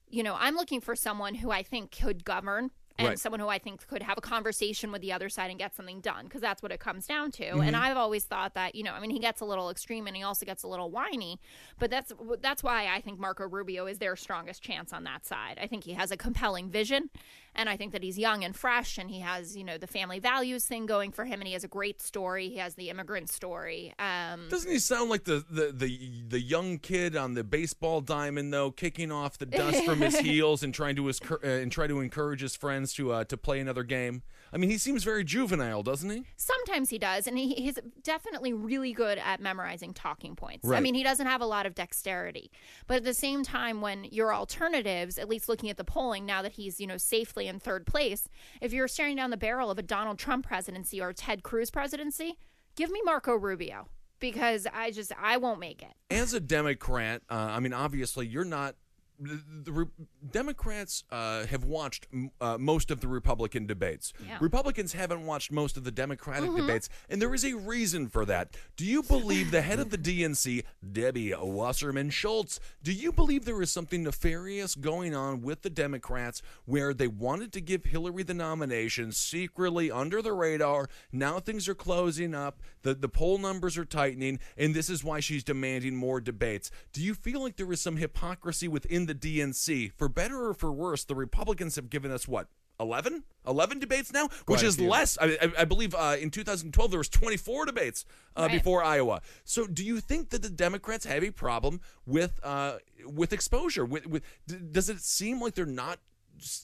[0.08, 2.72] you know, I'm looking for someone who I think could govern.
[3.02, 3.20] And Right.
[3.20, 6.02] someone who I think could have a conversation with the other side and get something
[6.02, 7.44] done, because that's what it comes down to.
[7.44, 7.62] Mm-hmm.
[7.62, 10.16] And I've always thought that, you know, I mean, he gets a little extreme and
[10.16, 11.40] he also gets a little whiny,
[11.80, 15.58] but that's that's why I think Marco Rubio is their strongest chance on that side.
[15.62, 17.10] I think he has a compelling vision,
[17.56, 20.20] and I think that he's young and fresh, and he has, you know, the family
[20.20, 22.50] values thing going for him, and he has a great story.
[22.50, 23.94] He has the immigrant story.
[24.00, 28.54] Um, Doesn't he sound like the, the, the, the young kid on the baseball diamond
[28.54, 31.88] though, kicking off the dust from his heels and trying to his, uh, and try
[31.88, 34.23] to encourage his friends to uh, to play another game?
[34.54, 36.25] I mean, he seems very juvenile, doesn't he?
[36.36, 40.69] Sometimes he does, and he, he's definitely really good at memorizing talking points.
[40.69, 42.51] I mean, he doesn't have a lot of dexterity,
[42.86, 46.41] but at the same time, when your alternatives, at least looking at the polling now
[46.41, 48.27] that he's you know safely in third place,
[48.60, 51.71] if you're staring down the barrel of a Donald Trump presidency or a Ted Cruz
[51.71, 52.38] presidency,
[52.75, 53.88] give me Marco Rubio
[54.21, 55.93] because I just I won't make it.
[56.10, 58.75] As a Democrat, uh, I mean, obviously, you're not.
[59.22, 59.86] The, the Re-
[60.32, 62.08] Democrats uh, have watched
[62.40, 64.14] uh, most of the Republican debates.
[64.26, 64.38] Yeah.
[64.42, 66.62] Republicans haven't watched most of the Democratic Mm-hmm.
[66.68, 68.56] debates, and there is a reason for that.
[68.76, 73.62] Do you believe the head of the DNC, Debbie Wasserman Schultz, do you believe there
[73.62, 78.34] is something nefarious going on with the Democrats where they wanted to give Hillary the
[78.34, 80.90] nomination secretly under the radar?
[81.12, 85.20] Now things are closing up, the, the poll numbers are tightening, and this is why
[85.20, 86.72] she's demanding more debates.
[86.94, 89.91] Do you feel like there is some hypocrisy within the DNC?
[89.97, 92.47] For better or for worse, the Republicans have given us what?
[92.80, 94.89] 11 11 debates now which Quite a is few.
[94.89, 98.54] less I, I, I believe uh, in 2012 there was 24 debates uh, Right.
[98.54, 103.34] before iowa so do you think that the democrats have a problem with uh, with
[103.34, 104.24] exposure with, with
[104.71, 106.00] does it seem like they're not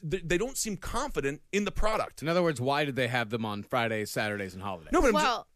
[0.02, 3.30] they they don't seem confident in the product In other words, why did they have
[3.30, 4.92] them on Fridays, Saturdays, and holidays?
[4.92, 5.48] no but I'm ju- Well,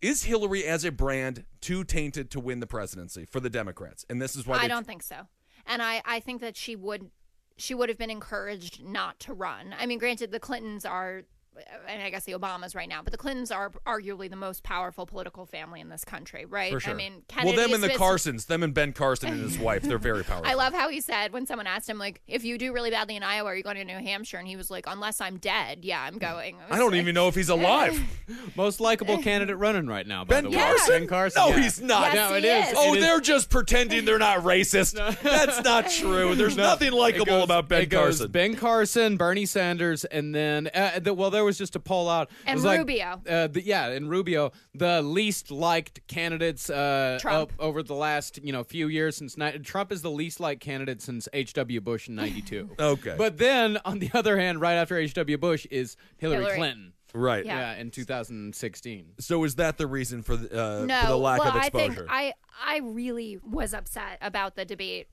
[0.00, 4.22] is hillary as a brand too tainted to win the presidency for the democrats and
[4.22, 5.26] this is why I don't think so.
[5.66, 7.10] And I, I think that she would
[7.56, 9.74] she would have been encouraged not to run.
[9.78, 11.24] I mean, granted, the Clintons are,
[11.88, 15.06] and I guess the Obamas right now, but the Clintons are arguably the most powerful
[15.06, 16.72] political family in this country, right?
[16.72, 19.40] for sure I mean, well them and the this- carsons them and ben carson and
[19.42, 22.20] his wife they're very powerful I love how he said when someone asked him like,
[22.26, 24.56] "If you do really badly in Iowa, are you going to New Hampshire?" And he
[24.56, 28.00] was like, "Unless I'm dead, yeah, I'm going." i don't even know if he's alive
[28.56, 30.24] Most likable candidate running right now.
[30.24, 30.56] By Ben the way.
[30.56, 30.90] Carson?
[31.00, 31.42] Ben Carson.
[31.42, 31.62] No, yeah.
[31.62, 32.14] he's not.
[32.14, 32.68] Yes, no, it he is.
[32.68, 32.74] is.
[32.76, 34.94] Oh, It is- they're just pretending they're not racist.
[35.22, 36.34] That's not true.
[36.34, 38.30] There's nothing likable goes- about Ben it goes Carson.
[38.30, 42.30] Ben Carson, Bernie Sanders, and then uh, the, well, there was just to poll out.
[42.46, 43.20] And was like, Rubio.
[43.28, 47.52] uh, the, yeah, and Rubio, the least liked candidates uh, Trump.
[47.58, 50.60] o- over the last you know few years since ni- Trump is the least liked
[50.60, 51.80] candidate since H.W.
[51.80, 52.70] Bush in '92.
[52.80, 53.14] Okay.
[53.16, 55.38] but then on the other hand, right after H.W.
[55.38, 56.56] Bush is Hillary, Hillary.
[56.56, 56.92] Clinton.
[57.14, 57.44] right.
[57.44, 57.74] Yeah.
[57.74, 59.06] Yeah, in 2016.
[59.18, 62.06] So is that the reason for the, uh, no, for the lack well, of exposure?
[62.08, 65.08] I think I I really was upset about the debate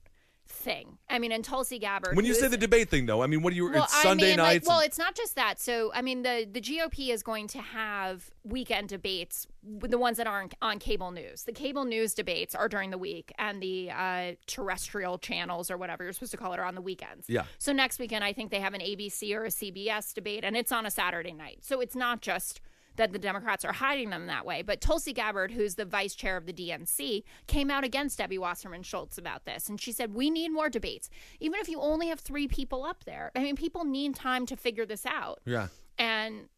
[0.48, 0.98] thing.
[1.08, 2.16] I mean, and Tulsi Gabbard.
[2.16, 3.70] when you say the debate thing, though, I mean, what do you?
[3.70, 4.66] well, it's Sunday I mean, nights.
[4.66, 5.60] Like, well, it's not just that.
[5.60, 10.26] So, I mean, the the GOP is going to have weekend debates, the ones that
[10.26, 11.44] aren't on cable news.
[11.44, 16.04] The cable news debates are during the week, and the uh, terrestrial channels or whatever
[16.04, 17.28] you're supposed to call it are on the weekends.
[17.28, 17.44] Yeah.
[17.58, 20.72] So next weekend, I think they have an ABC or a CBS debate, and it's
[20.72, 21.58] on a Saturday night.
[21.62, 22.60] So it's not just
[22.98, 24.60] that the Democrats are hiding them that way.
[24.62, 28.82] But Tulsi Gabbard, who's the vice chair of the DNC, came out against Debbie Wasserman
[28.82, 29.68] Schultz about this.
[29.68, 31.08] And she said, We need more debates.
[31.40, 34.56] Even if you only have three people up there, I mean, people need time to
[34.56, 35.40] figure this out.
[35.46, 35.68] yeah.
[35.98, 36.48] And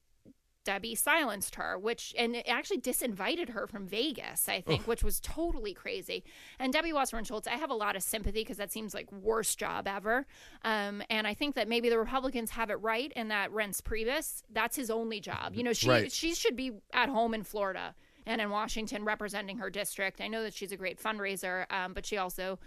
[0.65, 5.19] Debbie silenced her, which and it actually disinvited her from Vegas, I think, which was
[5.21, 6.23] totally crazy.
[6.59, 9.59] And Debbie Wasserman Schultz, I have a lot of sympathy because that seems like worst
[9.59, 10.27] job ever.
[10.63, 14.43] Um, and I think that maybe the Republicans have it right in that Reince Priebus,
[14.53, 15.55] that's his only job.
[15.55, 16.13] You know, she Right.
[16.13, 17.95] she should be at home in Florida
[18.27, 20.21] and in Washington representing her district.
[20.21, 22.59] I know that she's a great fundraiser, um, but she also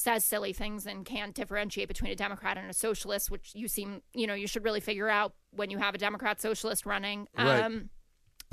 [0.00, 4.00] says silly things and can't differentiate between a Democrat and a socialist, which you seem,
[4.14, 7.28] you know, you should really figure out when you have a Democrat socialist running.
[7.36, 7.60] Right.
[7.64, 7.90] Um,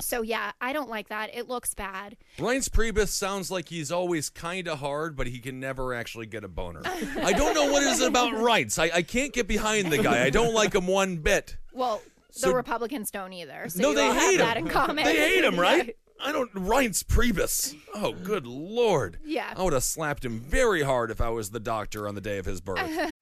[0.00, 1.30] So yeah, I don't like that.
[1.34, 2.16] It looks bad.
[2.38, 6.44] Reince Priebus sounds like he's always kind of hard, but he can never actually get
[6.44, 6.82] a boner.
[6.84, 8.78] I don't know what it is about Reince.
[8.78, 10.22] I, I can't get behind the guy.
[10.24, 11.56] I don't like him one bit.
[11.72, 12.00] Well,
[12.42, 13.68] the Republicans don't either.
[13.70, 14.66] So no, they hate have that him.
[14.66, 15.04] in common.
[15.04, 15.96] They hate him, right?
[16.20, 16.52] I don't.
[16.54, 17.74] Reince Priebus.
[17.94, 19.18] Oh, good lord.
[19.24, 19.52] Yeah.
[19.56, 22.38] I would have slapped him very hard if I was the doctor on the day
[22.38, 23.10] of his birth.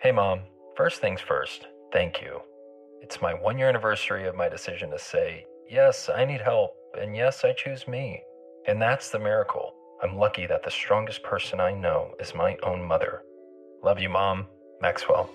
[0.00, 0.40] Hey, Mom.
[0.76, 2.40] First things first, thank you.
[3.00, 7.16] It's my one year anniversary of my decision to say, yes, I need help, and
[7.16, 8.22] yes, I choose me.
[8.68, 9.72] And that's the miracle.
[10.02, 13.22] I'm lucky that the strongest person I know is my own mother.
[13.82, 14.46] Love you, Mom.
[14.82, 15.30] Maxwell.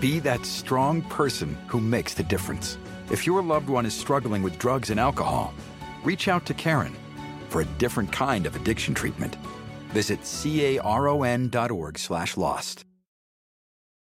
[0.00, 2.78] Be that strong person who makes the difference.
[3.12, 5.54] If your loved one is struggling with drugs and alcohol,
[6.04, 6.94] reach out to Caron
[7.48, 9.36] for a different kind of addiction treatment.
[9.88, 12.84] Visit caron.org slash lost.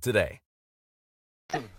[0.00, 0.40] today.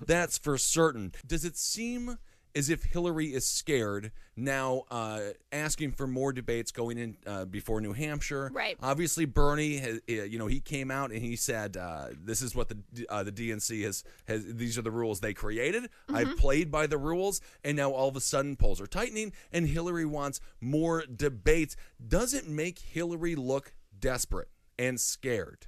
[0.06, 1.14] That's for certain.
[1.26, 2.18] Does it seem
[2.56, 5.20] as if Hillary is scared now, uh,
[5.52, 8.50] asking for more debates going in uh, before New Hampshire?
[8.54, 8.78] Right.
[8.82, 12.56] Obviously, Bernie, has, uh, you know, he came out and he said, uh, "This is
[12.56, 12.78] what the
[13.10, 14.44] uh, the DNC has has.
[14.46, 15.90] These are the rules they created.
[16.10, 19.68] I've played by the rules, and now all of a sudden polls are tightening, and
[19.68, 21.76] Hillary wants more debates.
[22.06, 24.50] Does it make Hillary look desperate
[24.80, 25.68] and scared?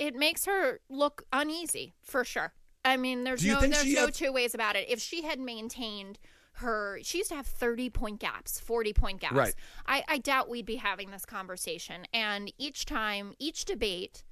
[0.00, 2.54] It makes her look uneasy for sure.
[2.84, 4.88] I mean, there's no there's no has- two ways about it.
[4.88, 6.18] If she had maintained
[6.54, 9.34] her, she used to have 30 point gaps, 40 point gaps.
[9.34, 9.54] Right.
[9.86, 12.06] I, I doubt we'd be having this conversation.
[12.12, 14.24] And each time, each debate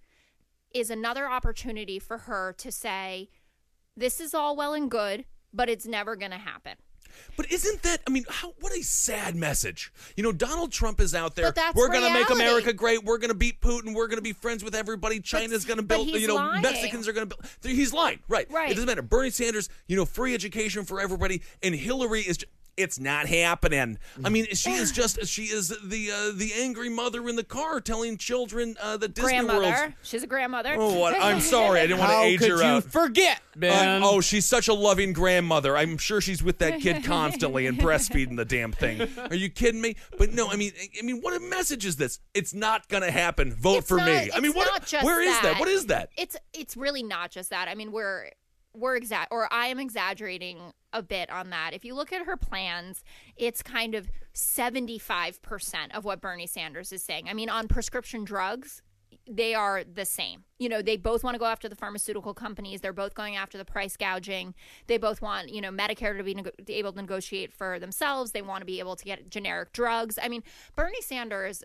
[0.72, 3.28] is another opportunity for her to say,
[3.94, 6.76] "This is all well and good, but it's never going to happen."
[7.36, 8.00] But isn't that?
[8.06, 9.92] I mean, how, what a sad message.
[10.16, 11.52] You know, Donald Trump is out there.
[11.74, 12.30] We're gonna make.
[12.30, 13.04] America great.
[13.04, 13.94] We're gonna beat Putin.
[13.94, 15.20] We're gonna be friends with everybody.
[15.20, 16.08] China's gonna but build.
[16.08, 16.62] You know, lying.
[16.62, 17.44] Mexicans are gonna build.
[17.62, 18.20] He's lying.
[18.28, 18.50] Right.
[18.50, 18.70] Right.
[18.70, 19.02] It doesn't matter.
[19.02, 19.68] Bernie Sanders.
[19.86, 21.42] You know, free education for everybody.
[21.62, 22.38] And Hillary is.
[22.38, 23.98] Just, it's not happening.
[24.24, 27.80] I mean, she is just she is the uh, the angry mother in the car
[27.80, 29.60] telling children uh, that Disney grandmother.
[29.70, 29.94] World's.
[30.02, 30.74] She's a grandmother.
[30.78, 31.14] Oh, what?
[31.20, 31.80] I'm sorry.
[31.80, 32.84] I didn't want to How age could her you out.
[32.84, 34.02] forget, man?
[34.02, 35.76] Uh, oh, she's such a loving grandmother.
[35.76, 39.08] I'm sure she's with that kid constantly and breastfeeding the damn thing.
[39.30, 39.96] Are you kidding me?
[40.18, 42.20] But no, I mean, I mean, what a message is this?
[42.34, 43.52] It's not gonna happen.
[43.52, 44.12] Vote It's for not- me.
[44.12, 44.66] I it's mean, what?
[44.70, 45.42] not just where is that?
[45.42, 45.60] that.
[45.60, 46.10] What is that?
[46.16, 47.68] It's it's really not just that.
[47.68, 48.30] I mean, we're
[48.74, 50.58] we're exact or I am exaggerating
[50.92, 51.74] a bit on that.
[51.74, 53.02] If you look at her plans,
[53.36, 57.28] it's kind of 75% of what Bernie Sanders is saying.
[57.28, 58.82] I mean, on prescription drugs,
[59.30, 60.44] they are the same.
[60.58, 62.80] You know, they both want to go after the pharmaceutical companies.
[62.80, 64.54] They're both going after the price gouging.
[64.86, 66.24] They both want, you know, Medicare to
[66.64, 68.32] be able to negotiate for themselves.
[68.32, 70.18] They want to be able to get generic drugs.
[70.22, 70.42] I mean,
[70.74, 71.62] Bernie Sanders,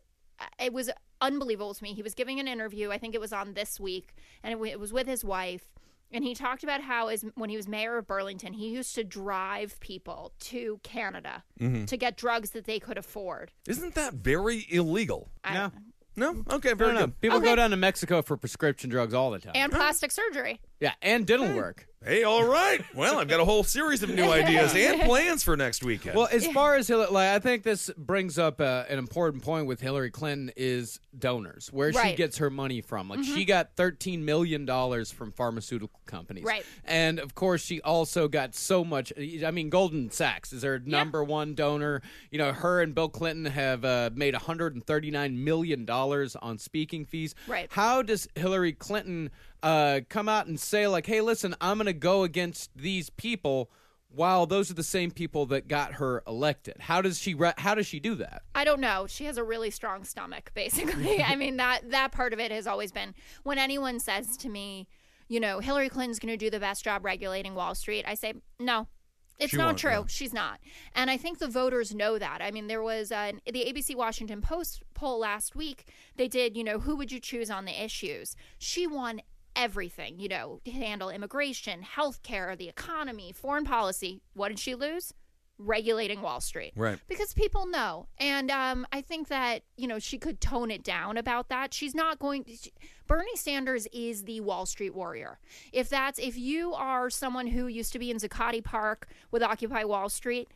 [0.59, 0.89] it was
[1.21, 1.93] unbelievable to me.
[1.93, 4.13] He was giving an interview, I think it was on This Week,
[4.43, 5.65] and it, w- it was with his wife.
[6.13, 9.03] And he talked about how, as when he was mayor of Burlington, he used to
[9.03, 11.85] drive people to Canada Mm-hmm.
[11.85, 13.51] to get drugs that they could afford.
[13.67, 15.29] Isn't that very illegal?
[15.43, 15.71] I- No.
[16.15, 16.43] No.
[16.51, 16.69] Okay.
[16.69, 17.05] No, Very no, no.
[17.07, 17.21] good.
[17.21, 17.45] People Okay.
[17.47, 19.53] go down to Mexico for prescription drugs all the time.
[19.55, 20.61] And plastic surgery.
[20.79, 21.87] yeah, and dental work.
[22.05, 22.83] Hey, all right.
[22.93, 26.17] Well, I've got a whole series of new ideas and plans for next weekend.
[26.17, 29.67] Well, as far as Hillary, like, I think this brings up uh, an important point
[29.67, 32.07] with Hillary Clinton is donors, where she Right.
[32.07, 32.17] Mm-hmm.
[32.17, 33.07] gets her money from.
[33.07, 36.65] Like she got thirteen million dollars from pharmaceutical companies, Right.
[36.83, 39.13] And of course, she also got so much.
[39.17, 42.01] I mean, Goldman Sachs is her number one donor.
[42.31, 45.85] You know, her and Bill Clinton have uh, made one hundred and thirty nine million
[45.85, 47.33] dollars on speaking fees.
[47.47, 47.67] Right.
[47.71, 49.29] How does Hillary Clinton
[49.63, 53.71] uh, come out and say like, "Hey, listen, I'm going to go against these people"?
[54.15, 57.73] While those are the same people that got her elected, how does she re- how
[57.73, 58.43] does she do that?
[58.53, 59.07] I don't know.
[59.07, 61.23] She has a really strong stomach, basically.
[61.23, 64.87] I mean that that part of it has always been when anyone says to me,
[65.29, 68.05] you know, Hillary Clinton's going to do the best job regulating Wall Street.
[68.07, 68.87] I say no.
[69.39, 69.89] It's She not true.
[69.89, 70.03] yeah.
[70.07, 70.59] She's not.
[70.93, 72.39] And I think the voters know that.
[72.39, 75.85] I mean, there was uh, the ABC Washington Post poll last week.
[76.17, 78.35] They did, you know, who would you choose on the issues?
[78.59, 79.21] She won
[79.55, 84.21] everything, you know, to handle immigration, healthcare, the economy, foreign policy.
[84.33, 85.13] What did she lose?
[85.59, 86.99] Regulating Wall Street Right.
[87.07, 91.15] because people know and um, i think that you know she could tone it down
[91.15, 92.71] about that she's not going she,
[93.07, 95.37] bernie sanders is the wall street warrior
[95.71, 99.83] if that's if you are someone who used to be in zuccotti park with occupy
[99.83, 100.49] wall street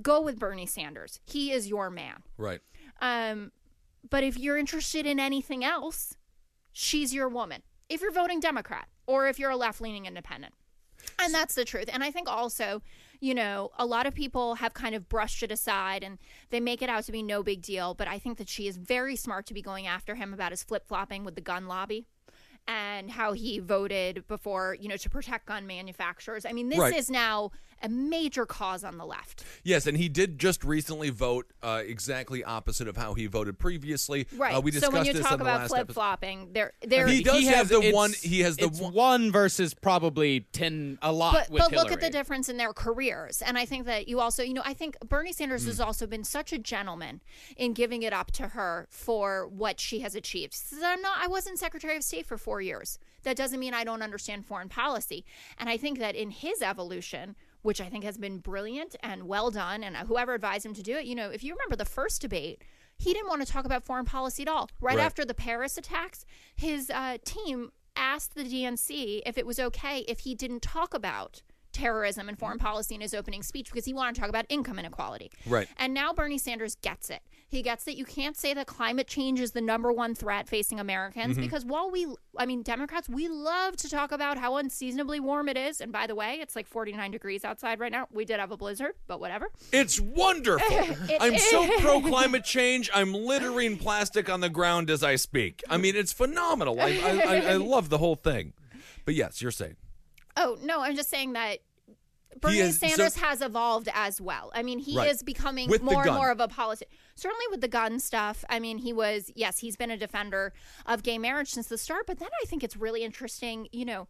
[0.00, 1.20] go with Bernie Sanders.
[1.24, 2.22] He is your man.
[2.36, 2.60] Right.
[3.00, 3.52] Um,
[4.08, 6.16] but if you're interested in anything else,
[6.72, 7.62] she's your woman.
[7.88, 10.54] If you're voting Democrat or if you're a left leaning independent.
[11.18, 11.90] And that's the truth.
[11.92, 12.80] And I think also,
[13.20, 16.18] you know, a lot of people have kind of brushed it aside and
[16.50, 17.92] they make it out to be no big deal.
[17.94, 20.62] But I think that she is very smart to be going after him about his
[20.62, 22.06] flip flopping with the gun lobby
[22.66, 26.46] and how he voted before, you know, to protect gun manufacturers.
[26.46, 26.94] I mean, this Right.
[26.96, 27.50] is now
[27.82, 29.44] a major cause on the left.
[29.62, 34.26] Yes, and he did just recently vote uh, exactly opposite of how he voted previously.
[34.36, 34.54] Right.
[34.54, 37.06] Uh, we so discussed when you this talk the about last flip flopping, there, there,
[37.06, 38.12] He does have the one.
[38.12, 38.92] He has the it's one.
[38.92, 42.72] one versus probably ten a lot but, with but look at the difference in their
[42.72, 45.68] careers and i think that you also you know i think bernie sanders Hmm.
[45.68, 47.20] has also been such a gentleman
[47.56, 51.18] in giving it up to her for what she has achieved he says i'm not
[51.20, 54.68] i wasn't secretary of state for four years that doesn't mean i don't understand foreign
[54.68, 55.24] policy
[55.58, 57.34] and i think that in his evolution
[57.64, 60.96] which i think has been brilliant and well done and whoever advised him to do
[60.96, 62.62] it you know if you remember the first debate
[62.96, 65.04] he didn't want to talk about foreign policy at all right, Right.
[65.04, 70.20] after the paris attacks his uh, team asked the DNC if it was okay if
[70.20, 71.42] he didn't talk about
[71.72, 74.78] terrorism and foreign policy in his opening speech because he wanted to talk about income
[74.78, 75.30] inequality.
[75.46, 75.68] Right.
[75.76, 77.20] And now Bernie Sanders gets it.
[77.46, 80.80] He gets that you can't say that climate change is the number one threat facing
[80.80, 81.40] Americans Mhm.
[81.42, 85.56] because while we, I mean, Democrats, we love to talk about how unseasonably warm it
[85.56, 85.80] is.
[85.80, 88.08] And by the way, it's like 49 degrees outside right now.
[88.10, 89.50] We did have a blizzard, but whatever.
[89.72, 90.66] It's wonderful.
[91.10, 92.90] It I'm so pro climate change.
[92.94, 95.62] I'm littering plastic on the ground as I speak.
[95.68, 96.80] I mean, it's phenomenal.
[96.80, 98.52] I, I, I, I love the whole thing.
[99.04, 99.76] But yes, you're saying.
[100.36, 101.58] Oh no, I'm just saying that
[102.40, 104.50] Bernie is- so- Sanders has evolved as well.
[104.54, 105.10] I mean, he Right.
[105.10, 106.88] is becoming With more and more of a politician.
[107.14, 108.44] Certainly with the gun stuff.
[108.48, 110.52] I mean, he was yes, he's been a defender
[110.86, 112.06] of gay marriage since the start.
[112.06, 113.68] But then I think it's really interesting.
[113.72, 114.08] You know,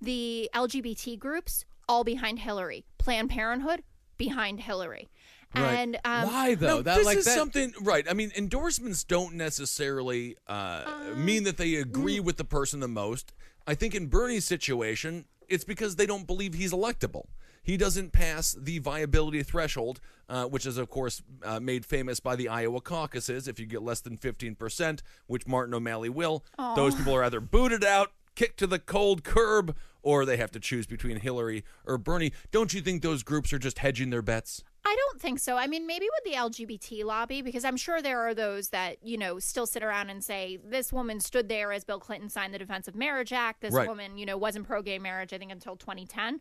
[0.00, 3.82] the LGBT groups all behind Hillary, Planned Parenthood
[4.18, 5.08] behind Hillary,
[5.54, 8.06] and um, No, this is something right.
[8.08, 10.84] I mean, endorsements don't necessarily uh,
[11.16, 13.32] mean that they agree with the person the most.
[13.66, 17.26] I think in Bernie's situation, it's because they don't believe he's electable.
[17.66, 19.98] He doesn't pass the viability threshold,
[20.28, 23.48] uh, which is, of course, uh, made famous by the Iowa caucuses.
[23.48, 26.44] If you get less than 15%, which Martin O'Malley will,
[26.76, 30.60] those people are either booted out, kicked to the cold curb, or they have to
[30.60, 32.30] choose between Hillary or Bernie.
[32.52, 34.62] Don't you think those groups are just hedging their bets?
[34.96, 35.58] I don't think so.
[35.58, 39.18] I mean, maybe with the LGBT lobby, because I'm sure there are those that, you
[39.18, 42.58] know, still sit around and say, this woman stood there as Bill Clinton signed the
[42.58, 43.60] Defense of Marriage Act.
[43.60, 43.86] This Right.
[43.86, 46.40] woman, you know, wasn't pro gay marriage, I think, until 2010.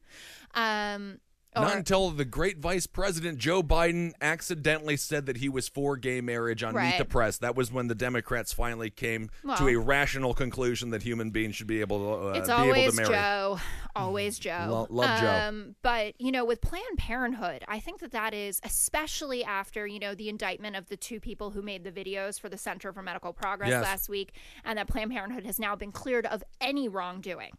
[0.54, 1.20] Um,
[1.56, 5.96] Not or- until the great Vice President Joe Biden accidentally said that he was for
[5.98, 7.38] gay marriage on Meet the Press.
[7.38, 11.68] That was when the Democrats finally came to a rational conclusion that human beings should
[11.68, 13.10] be able to uh, it's be able to marry.
[13.10, 13.60] Joe.
[13.96, 14.68] Always Joe.
[14.70, 15.28] Lo- love Joe.
[15.48, 20.00] um, But, you know, with Planned Parenthood, I think that that is, especially after, you
[20.00, 23.02] know, the indictment of the two people who made the videos for the Center for
[23.02, 23.84] Medical Progress Yes.
[23.84, 24.34] last week,
[24.66, 27.52] and that Planned Parenthood has now been cleared of any wrongdoing.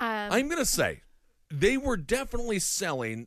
[0.00, 1.02] Um, I'm going to say
[1.60, 3.26] they were definitely selling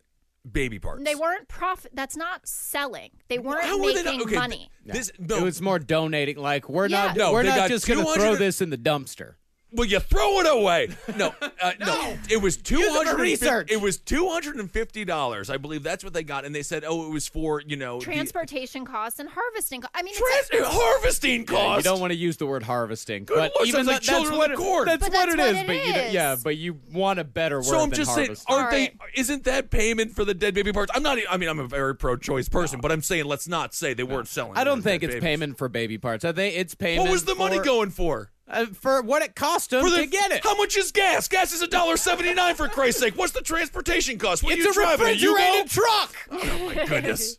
[0.49, 1.03] baby parts.
[1.03, 1.91] They weren't profit.
[1.93, 3.11] That's not selling.
[3.27, 4.69] They weren't How were they making not- okay, money.
[4.85, 6.37] This it was more donating.
[6.37, 7.07] Like we're Yeah.
[7.07, 9.35] not, No, we're they not just going to 200 throw this in the dumpster.
[9.73, 10.89] Will you throw it away?
[11.17, 12.17] No, uh, no.
[12.29, 13.69] It was two Use it research.
[13.69, 15.83] It was two hundred and fifty dollars, I believe.
[15.83, 18.85] That's what they got, and they said, "Oh, it was for you know the- Transportation
[18.85, 19.81] costs and harvesting.
[19.81, 23.25] Co- I mean, Trans- it's harvesting Yeah, you don't want to use the word harvesting,
[23.25, 24.85] Good but Lord, even like that- children that's what the corn.
[24.85, 25.61] That's, But what that's it what is.
[25.61, 28.15] it but you don't- yeah, but you want a better word So I'm than just
[28.15, 28.93] saying, aren't they?
[29.15, 30.91] Isn't that payment for the dead baby parts?
[30.95, 31.17] I'm not.
[31.29, 34.29] I mean, I'm a very pro-choice person, but I'm saying let's not say they weren't
[34.29, 34.57] selling.
[34.57, 35.23] I don't think it's babies.
[35.23, 36.23] payment for baby parts.
[36.23, 37.03] I think it's payment.
[37.07, 38.31] What was the money for- going for?
[38.47, 40.43] Uh, for what it cost them the, to get it?
[40.43, 41.27] How much is gas?
[41.27, 43.17] Gas is a dollar seventy nine for Christ's sake.
[43.17, 44.43] What's the transportation cost?
[44.43, 45.05] What it's are you a driving?
[45.05, 46.15] Refrigerated truck.
[46.31, 47.37] Oh my goodness.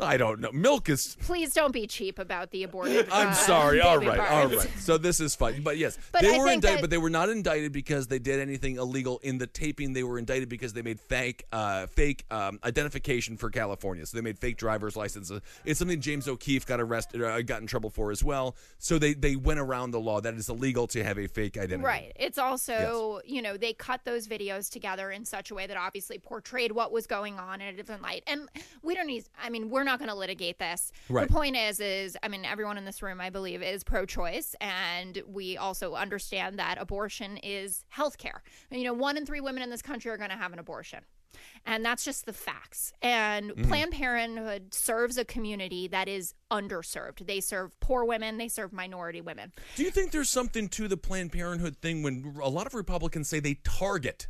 [0.00, 0.52] I don't know.
[0.52, 1.16] Milk is.
[1.20, 3.08] Please don't be cheap about the aborted.
[3.12, 3.80] I'm uh, sorry.
[3.80, 4.18] All right.
[4.18, 4.68] All right.
[4.78, 5.62] So this is fine.
[5.62, 8.18] But yes, But they I were indicted, that- but they were not indicted because they
[8.18, 9.92] did anything illegal in the taping.
[9.92, 14.04] They were indicted because they made fake, uh, fake um, identification for California.
[14.04, 15.40] So they made fake driver's licenses.
[15.64, 18.56] It's something James O'Keefe got arrested, uh, got in trouble for as well.
[18.78, 21.84] So they they went around the law that it's illegal to have a fake identity.
[21.84, 22.12] Right.
[22.16, 26.18] It's also, you know, they cut those videos together in such a way that obviously
[26.18, 28.22] portrayed what was going on in a different light.
[28.26, 28.48] And
[28.82, 30.92] we don't need, I mean, we're not going to litigate this.
[31.08, 31.26] Right.
[31.26, 34.54] The point is, is, I mean, everyone in this room, I believe, is pro choice.
[34.60, 38.42] And we also understand that abortion is health care.
[38.70, 41.00] You know, one in three women in this country are going to have an abortion.
[41.66, 42.92] And that's just the facts.
[43.02, 43.68] And Mm-hmm.
[43.68, 47.26] Planned Parenthood serves a community that is underserved.
[47.26, 49.52] They serve poor women, they serve minority women.
[49.76, 53.28] Do you think there's something to the Planned Parenthood thing when a lot of Republicans
[53.28, 54.28] say they target?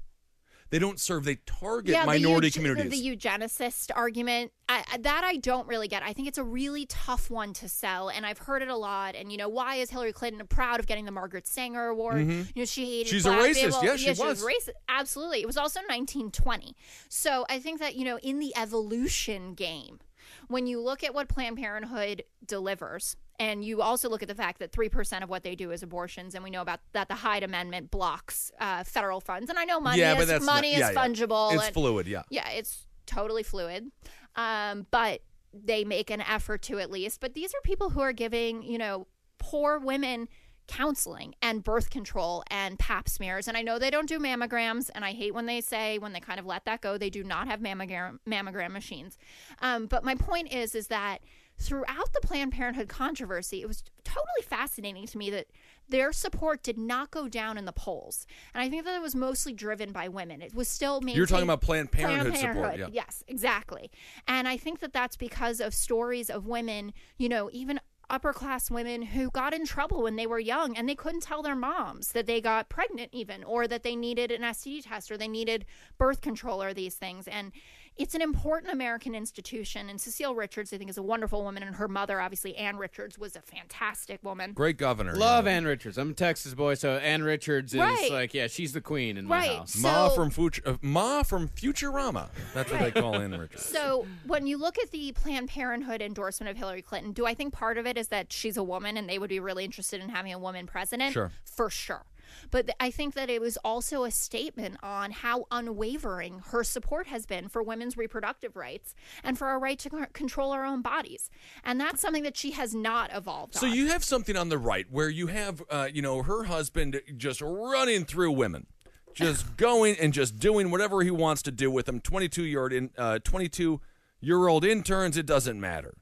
[0.70, 1.24] They don't serve.
[1.24, 2.90] They target yeah, minority the, communities.
[2.90, 6.02] The, the eugenicist argument, I, that I don't really get.
[6.02, 9.14] I think it's a really tough one to sell, and I've heard it a lot.
[9.14, 12.16] And you know, why is Hillary Clinton proud of getting the Margaret Sanger Award?
[12.16, 12.46] Mhm.
[12.54, 13.10] You know, she hated.
[13.10, 13.64] She's a black racist.
[13.64, 13.84] people.
[13.84, 14.18] Yeah, she was.
[14.18, 14.42] was.
[14.42, 14.70] racist.
[14.88, 15.40] Absolutely.
[15.40, 16.74] It was also 1920.
[17.08, 20.00] So I think that you know, in the evolution game,
[20.48, 23.16] when you look at what Planned Parenthood delivers.
[23.38, 26.34] And you also look at the fact that 3% of what they do is abortions.
[26.34, 29.50] And we know about that the Hyde Amendment blocks uh, federal funds.
[29.50, 31.06] And I know money yeah, is, money not, is yeah, yeah.
[31.06, 31.54] fungible.
[31.54, 32.06] It's and- fluid.
[32.06, 32.22] Yeah.
[32.30, 33.90] yeah, it's totally fluid.
[34.34, 35.20] Um, but
[35.52, 37.20] they make an effort to at least.
[37.20, 39.06] But these are people who are giving, you know,
[39.38, 40.28] poor women
[40.66, 43.48] counseling and birth control and pap smears.
[43.48, 46.20] And I know they don't do mammograms, and I hate when they say when they
[46.20, 49.18] kind of let that go, they do not have mammogram mammogram machines.
[49.60, 51.18] Um, but my point is, is that
[51.58, 55.46] throughout the Planned Parenthood controversy, it was totally fascinating to me that
[55.88, 58.26] their support did not go down in the polls.
[58.54, 60.42] And I think that it was mostly driven by women.
[60.42, 61.16] It was still maintained.
[61.16, 62.78] You're talking about Planned Parenthood, Planned support.
[62.78, 62.88] Yeah.
[62.90, 63.90] Yes, exactly.
[64.26, 68.70] And I think that that's because of stories of women, you know, even upper class
[68.70, 72.12] women who got in trouble when they were young and they couldn't tell their moms
[72.12, 75.64] that they got pregnant even or that they needed an STD test or they needed
[75.98, 77.50] birth control or these things and
[77.98, 81.76] it's an important American institution and Cecile Richards I think is a wonderful woman and
[81.76, 84.52] her mother obviously Ann Richards was a fantastic woman.
[84.52, 85.14] Great governor.
[85.16, 85.52] Love yeah.
[85.52, 85.96] Ann Richards.
[85.98, 88.10] I'm a Texas boy, so Ann Richards is Right.
[88.12, 89.56] like, yeah, she's the queen in my Right.
[89.58, 89.76] house.
[89.76, 92.28] Ma So- from Future, uh, Ma from Futurama.
[92.54, 93.64] That's what they call Ann Richards.
[93.64, 97.52] So when you look at the Planned Parenthood endorsement of Hillary Clinton, do I think
[97.54, 100.10] part of it is that she's a woman and they would be really interested in
[100.10, 101.12] having a woman president?
[101.12, 101.32] Sure.
[101.44, 102.04] For sure.
[102.50, 107.06] But th- I think that it was also a statement on how unwavering her support
[107.08, 110.82] has been for women's reproductive rights and for our right to c- control our own
[110.82, 111.30] bodies.
[111.64, 113.74] And that's something that she has not evolved So on.
[113.74, 117.40] you have something on the right where you have, uh, you know, her husband just
[117.40, 118.66] running through women,
[119.14, 122.00] just going and just doing whatever he wants to do with them.
[122.00, 123.80] Twenty-two year old, in, uh, twenty-two
[124.20, 125.16] year old interns.
[125.16, 125.94] It doesn't matter.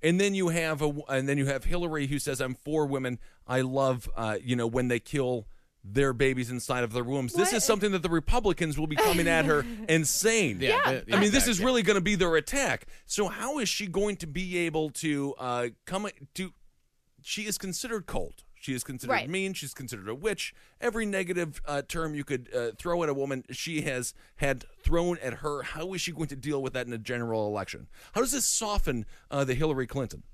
[0.00, 3.18] And then you have a, and then you have Hillary who says, "I'm for women.
[3.46, 5.46] I love, uh, you know, when they kill."
[5.84, 7.32] Their babies inside of their wombs.
[7.32, 10.60] This is something that the Republicans will be coming at her and saying.
[10.60, 11.00] Yeah, Yeah.
[11.06, 11.66] the- I mean, this is yeah.
[11.66, 12.86] really going to be their attack.
[13.06, 16.52] So, how is she going to be able to uh, come to?
[17.22, 18.42] she is considered cold.
[18.60, 19.30] She is considered Right.
[19.30, 19.54] mean.
[19.54, 20.52] She's considered a witch.
[20.80, 25.16] Every negative uh, term you could uh, throw at a woman, she has had thrown
[25.18, 25.62] at her.
[25.62, 27.86] How is she going to deal with that in a general election?
[28.14, 30.24] How does this soften uh, the Hillary Clinton?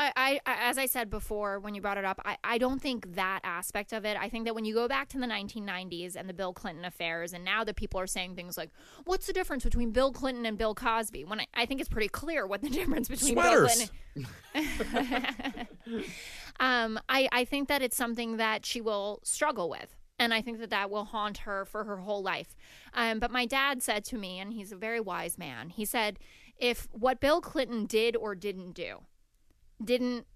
[0.00, 3.16] I, I, as I said before when you brought it up, I, I don't think
[3.16, 4.16] that aspect of it.
[4.16, 7.32] I think that when you go back to the 1990s and the Bill Clinton affairs,
[7.32, 8.70] and now that people are saying things like,
[9.04, 12.08] "What's the difference between Bill Clinton and Bill Cosby?" When I, I think it's pretty
[12.08, 13.90] clear what the difference between Sweaters.
[14.14, 14.24] Bill
[14.54, 15.58] Clinton.
[16.60, 19.96] um, I, I think that it's something that she will struggle with.
[20.20, 22.56] And I think that that will haunt her for her whole life.
[22.92, 26.18] Um, but my dad said to me, and he's a very wise man, he said,
[26.56, 29.02] if what Bill Clinton did or didn't do
[29.82, 30.26] didn't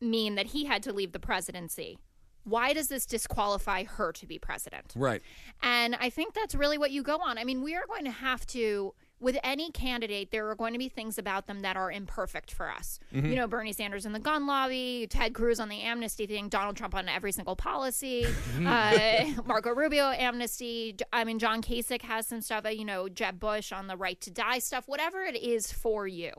[0.00, 1.98] mean that he had to leave the presidency,
[2.44, 4.94] why does this disqualify her to be president?
[4.96, 5.22] Right.
[5.62, 7.38] And I think that's really what you go on.
[7.38, 10.78] I mean, we are going to have to, with any candidate, there are going to
[10.78, 12.98] be things about them that are imperfect for us.
[13.12, 16.76] You know, Bernie Sanders in the gun lobby, Ted Cruz on the amnesty thing, Donald
[16.76, 18.24] Trump on every single policy,
[18.66, 20.96] uh, Marco Rubio amnesty.
[21.12, 24.18] I mean, John Kasich has some stuff, uh, you know, Jeb Bush on the right
[24.22, 26.32] to die stuff, whatever it is for you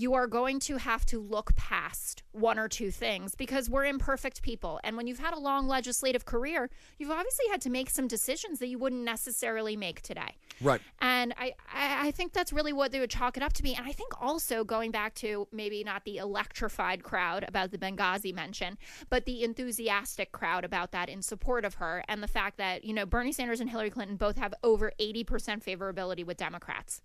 [0.00, 4.40] you are going to have to look past one or two things because we're imperfect
[4.40, 4.80] people.
[4.82, 8.60] And when you've had a long legislative career, you've obviously had to make some decisions
[8.60, 10.38] that you wouldn't necessarily make today.
[10.62, 10.80] Right.
[11.00, 13.74] And I, I, think that's really what they would chalk it up to be.
[13.74, 18.34] And I think also going back to maybe not the electrified crowd about the Benghazi
[18.34, 18.78] mention,
[19.10, 22.94] but the enthusiastic crowd about that in support of her and the fact that, you
[22.94, 25.24] know, Bernie Sanders and Hillary Clinton both have over 80%
[25.62, 27.00] favorability with Democrats.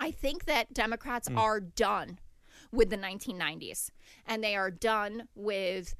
[0.00, 2.18] I think that Democrats are done
[2.72, 3.90] with the 1990s
[4.26, 5.94] and they are done with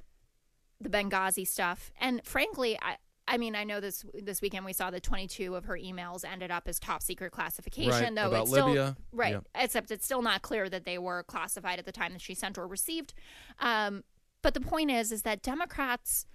[0.81, 1.91] the Benghazi stuff.
[2.01, 2.97] And frankly, I
[3.29, 6.51] I mean, I know this this weekend we saw that 22 of her emails ended
[6.51, 8.97] up as top secret classification, Right, though about it's still Libya.
[9.13, 9.35] right.
[9.35, 9.63] Yeah.
[9.63, 12.59] Except it's still not clear that they were classified at the time that she sent
[12.59, 13.15] or received.
[13.61, 14.03] Um,
[14.43, 16.27] but the point is, is that Democrats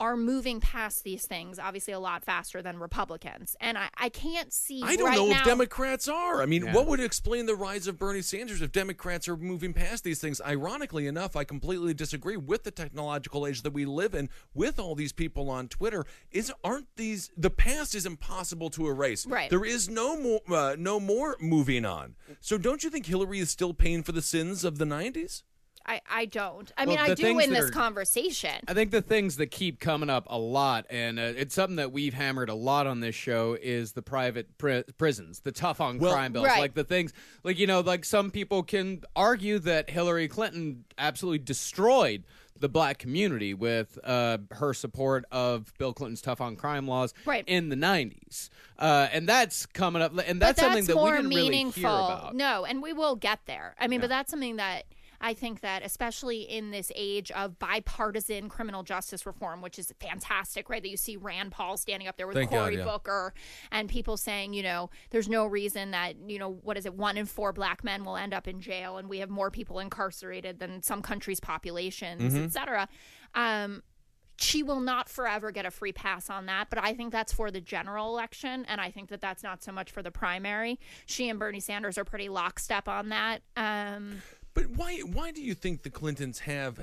[0.00, 4.52] are moving past these things obviously a lot faster than Republicans, and I, I can't
[4.52, 4.82] see.
[4.82, 6.42] I don't right know now, if Democrats are.
[6.42, 6.74] I mean, Yeah.
[6.74, 10.40] what would explain the rise of Bernie Sanders if Democrats are moving past these things?
[10.40, 14.28] Ironically enough, I completely disagree with the technological age that we live in.
[14.52, 19.26] With all these people on Twitter, is aren't these the past is impossible to erase?
[19.26, 19.50] Right.
[19.50, 22.16] There is no more, uh, no more moving on.
[22.40, 25.42] So, don't you think Hillary is still paying for the sins of the '90s?
[25.86, 26.72] I, I don't.
[26.78, 28.54] I mean, Well, I do in this are- conversation.
[28.66, 31.92] I think the things that keep coming up a lot, and uh, it's something that
[31.92, 35.98] we've hammered a lot on this show, is the private pri- prisons, the tough on
[35.98, 36.60] Well- crime bills, Right.
[36.60, 37.12] like the things,
[37.42, 42.24] like you know, like some people can argue that Hillary Clinton absolutely destroyed
[42.56, 47.44] the black community with uh, her support of Bill Clinton's tough on crime laws Right.
[47.48, 51.16] in the '90s, uh, and that's coming up, and but that's, something that we more
[51.16, 51.80] didn't really meaningful.
[51.80, 52.34] hear about.
[52.36, 53.74] No, and we will get there.
[53.78, 54.84] I mean, but that's something that
[55.24, 60.68] I think that especially in this age of bipartisan criminal justice reform, which is fantastic,
[60.68, 60.82] right?
[60.82, 62.84] That you see Rand Paul standing up there with Thank God, Cory yeah.
[62.84, 63.32] Booker
[63.72, 67.16] and people saying, you know, there's no reason that, you know, what is it, one
[67.16, 70.58] in four black men will end up in jail and we have more people incarcerated
[70.60, 72.44] than some countries' populations, Mm-hmm.
[72.44, 72.88] et cetera.
[73.34, 73.82] Um,
[74.36, 77.52] she will not forever get a free pass on that, but I think that's for
[77.52, 80.80] the general election, and I think that that's not so much for the primary.
[81.06, 83.42] She and Bernie Sanders are pretty lockstep on that.
[83.56, 84.22] Um,
[84.54, 86.78] But why why do you think the Clintons have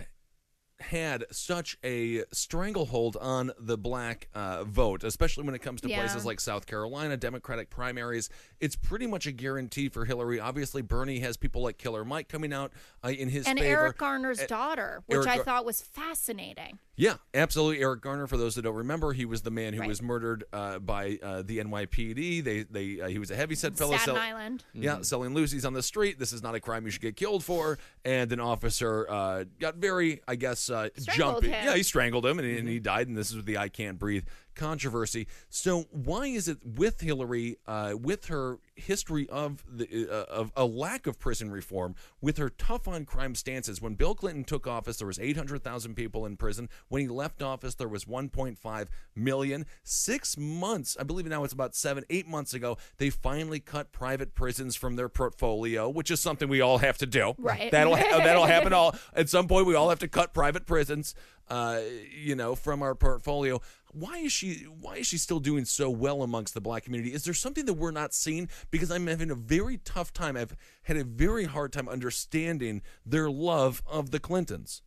[0.80, 6.00] had such a stranglehold on the black uh, vote, especially when it comes to Yeah.
[6.00, 8.30] places like South Carolina, Democratic primaries?
[8.60, 10.40] It's pretty much a guarantee for Hillary.
[10.40, 12.74] Obviously, Bernie has people like Killer Mike coming out
[13.06, 13.82] uh, in his and favor.
[13.82, 16.80] Eric Garner's Uh, daughter, which Eric I Gar- thought was fascinating.
[16.98, 17.82] Yeah, absolutely.
[17.82, 19.88] Eric Garner, for those that don't remember, he was the man who Right.
[19.88, 22.44] was murdered uh, by uh, the NYPD.
[22.44, 23.96] They, they, uh, he was a heavy-set fellow.
[23.98, 24.64] Staten sell- Island.
[24.74, 26.20] Yeah, selling loosies on the street.
[26.20, 27.80] This is not a crime you should get killed for.
[28.06, 31.48] And an officer uh, got very, I guess, uh, jumpy.
[31.48, 31.66] him.
[31.66, 33.08] Yeah, he strangled him, and, and he died.
[33.08, 34.26] And this is the "I can't breathe"
[34.56, 35.28] controversy.
[35.50, 40.66] So why is it with Hillary, uh, with her history of the uh, of a
[40.66, 43.82] lack of prison reform, with her tough on crime stances?
[43.82, 46.70] When Bill Clinton took office, there was eight hundred thousand people in prison.
[46.90, 49.66] When he left office, there was one point five million.
[49.84, 54.36] Six months, I believe now it's about seven, eight months ago, they finally cut private
[54.36, 57.34] prisons from their portfolio, which is something we all have to do.
[57.38, 57.72] Right.
[57.72, 59.66] That'll that'll happen all at some point.
[59.66, 61.16] We all have to cut private prisons,
[61.50, 61.82] uh,
[62.16, 63.62] you know, from our portfolio.
[63.94, 64.64] Why is she?
[64.64, 67.14] Why is she still doing so well amongst the black community?
[67.14, 68.50] Is there something that we're not seeing?
[68.72, 70.38] Because I'm having a very tough time.
[70.38, 74.82] I've had a very hard time understanding their love of the Clintons.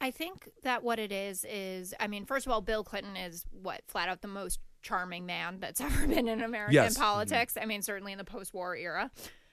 [0.00, 3.44] I think that what it is is, I mean, first of all, Bill Clinton is
[3.50, 6.96] what flat out the most charming man that's ever been in American Yes.
[6.96, 7.56] politics.
[7.60, 9.10] I mean, certainly in the post-war era.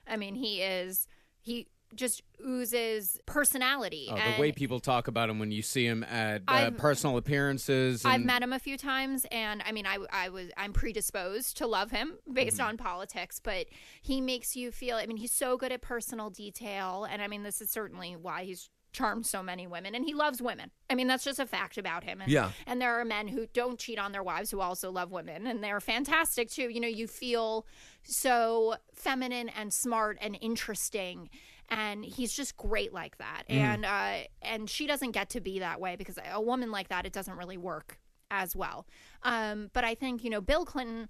[0.07, 1.07] I mean, he is
[1.41, 4.07] he just oozes personality.
[4.11, 7.17] Oh, and the way people talk about him when you see him at uh, personal
[7.17, 8.03] appearances.
[8.05, 11.67] I've met him a few times, and I mean, I, I was I'm predisposed to
[11.67, 12.67] love him based Mm-hmm.
[12.67, 13.67] on politics, but
[14.01, 14.97] he makes you feel.
[14.97, 18.43] I mean, he's so good at personal detail, and I mean, this is certainly why
[18.43, 20.71] he's charmed so many women, and he loves women.
[20.89, 22.21] I mean, that's just a fact about him.
[22.21, 22.51] And, Yeah.
[22.65, 25.61] And there are men who don't cheat on their wives who also love women, and
[25.61, 26.69] they're fantastic too.
[26.69, 27.65] You know, you feel
[28.03, 31.29] so feminine and smart and interesting
[31.69, 35.79] and he's just great like that and uh and she doesn't get to be that
[35.81, 37.99] way because a woman like that it doesn't really work
[38.31, 38.85] as well
[39.23, 41.07] um but i think you know bill clinton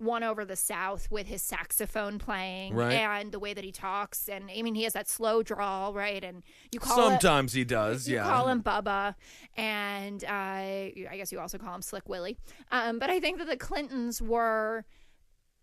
[0.00, 2.92] won over the south with his saxophone playing Right.
[2.94, 6.22] and the way that he talks and i mean he has that slow drawl right
[6.22, 6.42] and
[6.72, 8.08] you call it Sometimes he does.
[8.08, 8.24] you yeah.
[8.24, 9.14] call him Bubba,
[9.56, 12.36] and uh, I guess you also call him Slick Willie.
[12.72, 14.84] Um, but I think that the Clintons were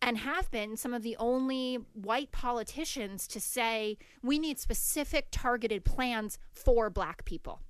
[0.01, 5.85] and have been some of the only white politicians to say we need specific targeted
[5.85, 7.61] plans for black people.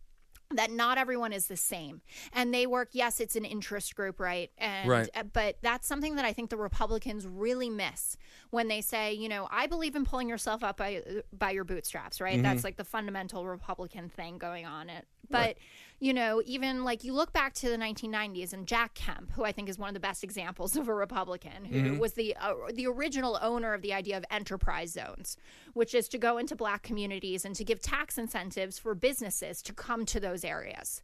[0.54, 2.02] That not everyone is the same.
[2.34, 4.52] And they work yes it's an interest group right?
[4.58, 5.10] And Right.
[5.16, 8.18] uh, but that's something that i think the republicans really miss
[8.50, 11.02] when they say you know i believe in pulling yourself up by
[11.32, 12.34] by your bootstraps right?
[12.34, 12.44] Mm-hmm.
[12.44, 14.90] that's like the fundamental republican thing going on.
[14.90, 15.56] It but
[16.02, 19.52] you know even like you look back to the 1990s and jack kemp who i
[19.52, 21.98] think is one of the best examples of a republican who Mm-hmm.
[22.00, 25.38] was the uh, the original owner of the idea of enterprise zones
[25.74, 29.74] which is to go into black communities and to give tax incentives for businesses to
[29.74, 31.02] come to those areas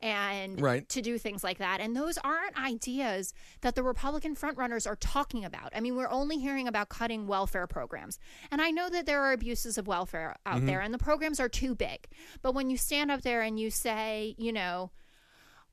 [0.00, 0.88] and Right.
[0.90, 1.80] to do things like that.
[1.80, 3.32] And those aren't ideas
[3.62, 5.72] that the Republican frontrunners are talking about.
[5.74, 8.18] I mean, we're only hearing about cutting welfare programs.
[8.50, 10.66] And I know that there are abuses of welfare out mm-hmm.
[10.66, 12.06] there and the programs are too big.
[12.42, 14.90] But when you stand up there and you say, you know,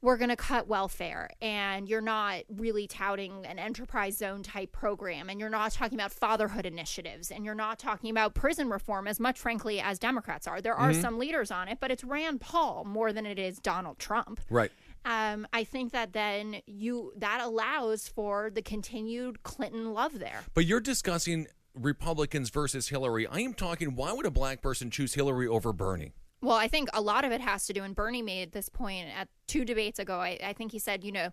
[0.03, 5.29] we're going to cut welfare and you're not really touting an enterprise zone type program
[5.29, 9.19] and you're not talking about fatherhood initiatives and you're not talking about prison reform as
[9.19, 12.83] much frankly as democrats are there are some leaders on it but it's rand paul
[12.85, 14.71] more than it is donald trump Right.
[15.05, 20.65] um, i think that then you that allows for the continued clinton love there But
[20.65, 23.25] you're discussing Republicans versus Hillary.
[23.25, 23.95] I am talking.
[23.95, 26.13] Why would a black person choose Hillary over Bernie?
[26.43, 29.07] Well, I think a lot of it has to do, and Bernie made this point
[29.17, 30.19] at two debates ago.
[30.19, 31.29] I, I think he said, you know,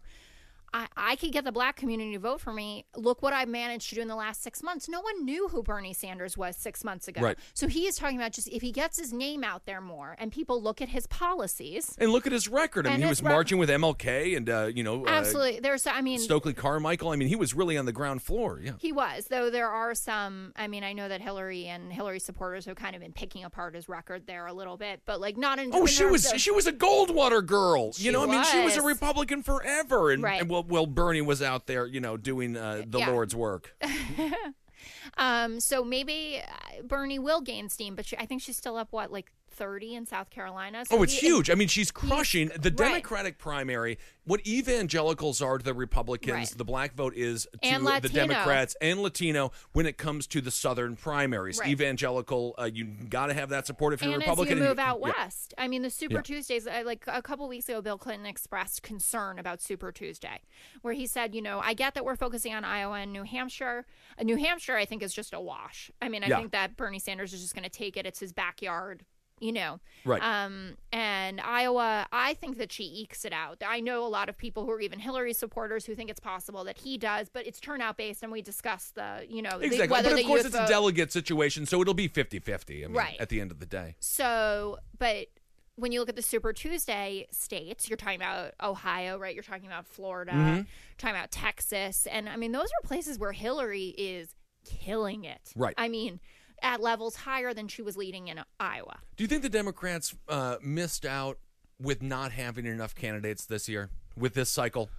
[0.72, 2.84] I, I could get the black community to vote for me.
[2.96, 4.88] Look what I managed to do in the last six months.
[4.88, 7.20] No one knew who Bernie Sanders was six months ago.
[7.20, 7.38] Right.
[7.54, 10.30] So he is talking about just if he gets his name out there more and
[10.30, 11.94] people look at his policies.
[11.98, 12.86] And look at his record.
[12.86, 15.60] I mean, And he was rec- marching with MLK and uh, you know uh, Absolutely.
[15.60, 17.10] There's, I mean, Stokely Carmichael.
[17.10, 18.60] I mean, he was really on the ground floor.
[18.62, 18.72] Yeah.
[18.78, 20.52] He was, though there are some.
[20.56, 23.74] I mean, I know that Hillary and Hillary supporters have kind of been picking apart
[23.74, 25.70] his record there a little bit, but like not in.
[25.72, 27.92] Oh, in she was of- she was a Goldwater girl.
[27.96, 28.90] You know, I mean, she was a.
[28.90, 30.40] Republican forever, and, Right.
[30.40, 33.10] and well, well, Bernie was out there, you know, doing uh, the Yeah.
[33.10, 33.74] Lord's work.
[35.18, 35.60] um.
[35.60, 39.12] So maybe uh, Bernie will gain steam, but she, I think she's still up what
[39.12, 40.84] like thirty in South Carolina.
[40.86, 41.50] So Oh, it's he- huge.
[41.50, 42.76] I mean, she's crushing the right.
[42.76, 43.98] Democratic primary.
[44.24, 46.48] What evangelicals are to the Republicans, Right.
[46.58, 50.94] the black vote is to the Democrats and Latino when it comes to the Southern
[50.94, 51.58] primaries.
[51.58, 51.70] Right.
[51.70, 54.58] Evangelical, uh, you got to have that support if you're and Republican.
[54.58, 55.12] as you move out yeah.
[55.16, 56.22] west, I mean, the Super Yeah.
[56.22, 60.40] Tuesdays, like a couple weeks ago, Bill Clinton expressed concern about Super Tuesday,
[60.82, 63.86] where he said, you know, I get that we're focusing on Iowa and New Hampshire.
[64.18, 65.90] Uh, New Hampshire, I think, is just a wash.
[66.00, 66.36] I mean, I Yeah.
[66.38, 68.06] think that Bernie Sanders is just going to take it.
[68.06, 69.04] It's his backyard.
[69.40, 70.22] You know, Right.
[70.22, 73.62] Um, and Iowa, I think that she ekes it out.
[73.66, 76.62] I know a lot of people who are even Hillary supporters who think it's possible
[76.64, 79.88] that he does, but it's turnout based, and we discussed the, you know, the- Exactly.
[79.88, 82.84] whether but the of course, youth it's a delegate situation, so it'll be 50 50.
[82.84, 83.16] I mean, Right.
[83.18, 83.96] at the end of the day.
[83.98, 85.28] So, but
[85.76, 89.34] when you look at the Super Tuesday states, you're talking about Ohio, right?
[89.34, 90.66] You're talking about Florida, Mhm.
[90.98, 92.06] talking about Texas.
[92.06, 94.34] And I mean, those are places where Hillary is
[94.66, 95.50] killing it.
[95.56, 95.72] Right.
[95.78, 96.20] I mean,
[96.62, 98.98] at levels higher than she was leading in Iowa.
[99.16, 101.38] Do you think the Democrats uh, missed out
[101.80, 104.90] with not having enough candidates this year with this cycle?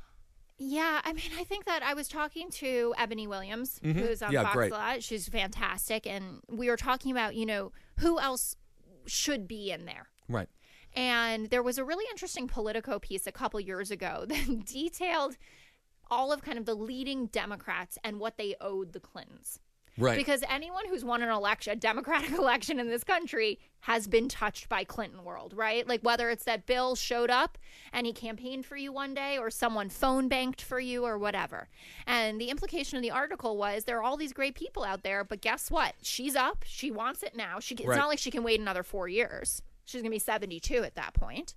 [0.57, 3.93] Yeah, I mean, I think that I was talking to Eboni Williams, Mhm.
[3.95, 4.71] who's on Yeah, Fox great.
[4.71, 5.03] a lot.
[5.03, 6.05] She's fantastic.
[6.05, 8.55] And we were talking about, you know, who else
[9.07, 10.07] should be in there.
[10.29, 10.47] Right.
[10.93, 15.37] And there was a really interesting Politico piece a couple years ago that detailed
[16.11, 19.59] all of kind of the leading Democrats and what they owed the Clintons.
[20.01, 20.17] Right.
[20.17, 24.69] Because anyone who's won an election, a Democratic election in this country, has been touched
[24.69, 25.87] by Clinton world, right?
[25.87, 27.57] Like whether it's that Bill showed up
[27.93, 31.67] and he campaigned for you one day, or someone phone banked for you, or whatever.
[32.05, 35.23] And the implication of the article was there are all these great people out there,
[35.23, 35.93] but guess what?
[36.01, 36.63] She's up.
[36.67, 37.59] She wants it now.
[37.59, 37.97] She, it's Right.
[37.97, 39.61] not like she can wait another four years.
[39.85, 41.55] She's going to be 72 at that point.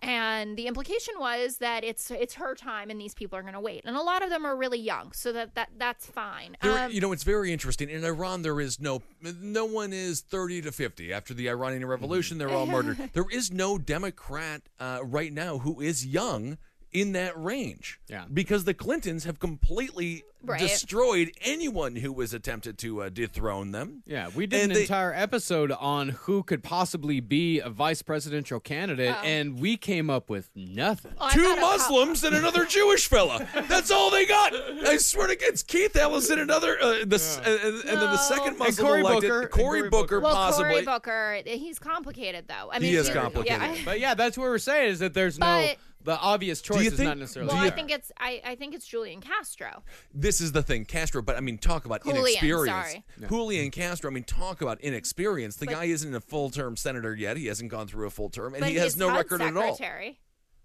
[0.00, 3.60] And the implication was that it's it's her time, and these people are going to
[3.60, 3.82] wait.
[3.84, 6.56] And a lot of them are really young, so that, that that's fine.
[6.62, 7.88] There, Um, you know, it's very interesting.
[7.88, 11.12] In Iran, there is no, no one is 30 to 50.
[11.12, 12.98] After the Iranian Revolution, they're all murdered.
[13.12, 16.58] There is no Democrat uh, right now who is young
[17.00, 18.00] in that range.
[18.08, 18.24] Yeah.
[18.32, 20.60] Because the Clintons have completely Right.
[20.60, 24.04] destroyed anyone who was attempted to uh, dethrone them.
[24.06, 28.00] Yeah, we did And an they- entire episode on who could possibly be a vice
[28.02, 29.24] presidential candidate, Oh.
[29.24, 31.14] and we came up with nothing.
[31.18, 33.44] Oh, I Two thought a cou- Muslims and another Jewish fella.
[33.68, 34.54] That's all they got.
[34.86, 37.98] I swear to God, it's Keith Ellison, another, uh, the, s- uh, and, and then
[37.98, 38.16] the No.
[38.16, 39.40] second And Muslim Cory elected, Booker.
[39.40, 40.20] And Cory Cory Booker, Booker.
[40.20, 40.70] Well, possibly.
[40.70, 42.70] Cory Booker, he's complicated though.
[42.70, 43.62] I mean, He is complicated.
[43.62, 43.82] Yeah.
[43.84, 46.86] But yeah, that's what we're saying is that there's no But- the obvious choice you
[46.90, 47.52] is think- not necessarily.
[47.52, 49.82] Well, I think it's I, I think it's Julian Castro.
[50.14, 51.20] this is the thing, Castro.
[51.20, 52.90] But I mean, talk about Julian, inexperience.
[52.90, 53.04] sorry.
[53.28, 54.10] Julian Castro.
[54.10, 55.56] I mean, talk about inexperience.
[55.56, 57.36] The But- guy isn't a full-term senator yet.
[57.36, 59.78] He hasn't gone through a full term, and he has no HUD record at all.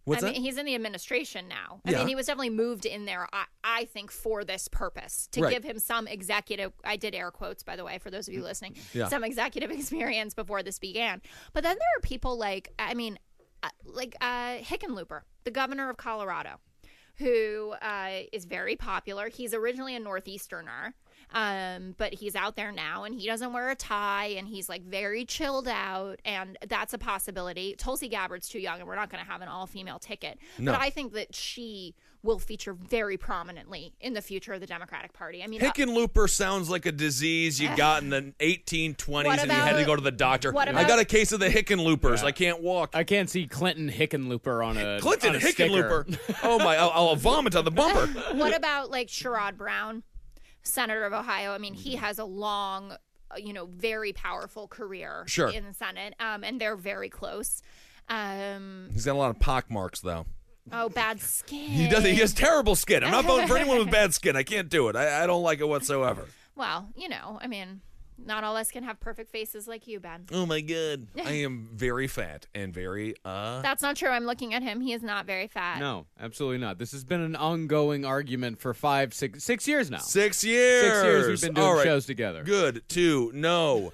[0.03, 0.33] What's I that?
[0.33, 1.79] mean, he's in the administration now.
[1.85, 1.97] I Yeah.
[1.99, 3.27] mean, he was definitely moved in there.
[3.31, 5.53] I, I think for this purpose to Right.
[5.53, 6.73] give him some executive.
[6.83, 8.77] I did air quotes by the way for those of you listening.
[8.93, 9.09] Yeah.
[9.09, 11.21] Some executive experience before this began.
[11.53, 13.19] But then there are people like I mean,
[13.85, 16.59] like uh, Hickenlooper, the governor of Colorado,
[17.17, 19.29] who uh, is very popular.
[19.29, 20.93] He's originally a northeasterner.
[21.33, 24.83] Um, but he's out there now and he doesn't wear a tie and he's like
[24.83, 27.73] very chilled out and that's a possibility.
[27.77, 30.39] Tulsi Gabbard's too young and we're not going to have an all female ticket.
[30.57, 30.73] No.
[30.73, 35.11] But I think that she will feature very prominently in the future of the Democratic
[35.13, 35.43] Party.
[35.43, 39.51] I mean, uh, Hickenlooper sounds like a disease you got in the 1820s, What and
[39.51, 40.51] you had to go to the doctor.
[40.51, 42.23] what I got a case of the Hickenloopers.
[42.23, 42.91] I can't walk.
[42.93, 45.63] I can't see Clinton Hickenlooper on a Clinton on a sticker.
[45.63, 46.39] Hickenlooper.
[46.43, 46.77] oh my!
[46.77, 48.07] I'll, I'll vomit on the bumper.
[48.35, 50.03] what about like Sherrod Brown,
[50.61, 51.53] Senator of Ohio?
[51.53, 55.49] I mean, he has a long, uh, you know, very powerful career Sure.
[55.49, 57.61] in the Senate, um, and they're very close.
[58.09, 60.25] Um, He's got a lot of pock marks, though.
[60.71, 61.69] Oh, bad skin.
[61.69, 62.03] He does.
[62.03, 63.03] He has terrible skin.
[63.03, 64.35] I'm not voting for anyone with bad skin.
[64.35, 64.95] I can't do it.
[64.95, 66.27] I, I don't like it whatsoever.
[66.55, 67.81] Well, you know, I mean,
[68.25, 70.25] not all of us can have perfect faces like you, Ben.
[70.31, 71.07] Oh my god!
[71.25, 73.61] I am very fat and very uh.
[73.61, 74.09] That's not true.
[74.09, 74.81] I'm looking at him.
[74.81, 75.79] He is not very fat.
[75.79, 76.77] No, absolutely not.
[76.77, 79.99] This has been an ongoing argument for five, six, six years now.
[79.99, 80.83] Six years.
[80.83, 81.83] Six years we've been doing All right.
[81.83, 82.43] shows together.
[82.43, 83.93] Good to know.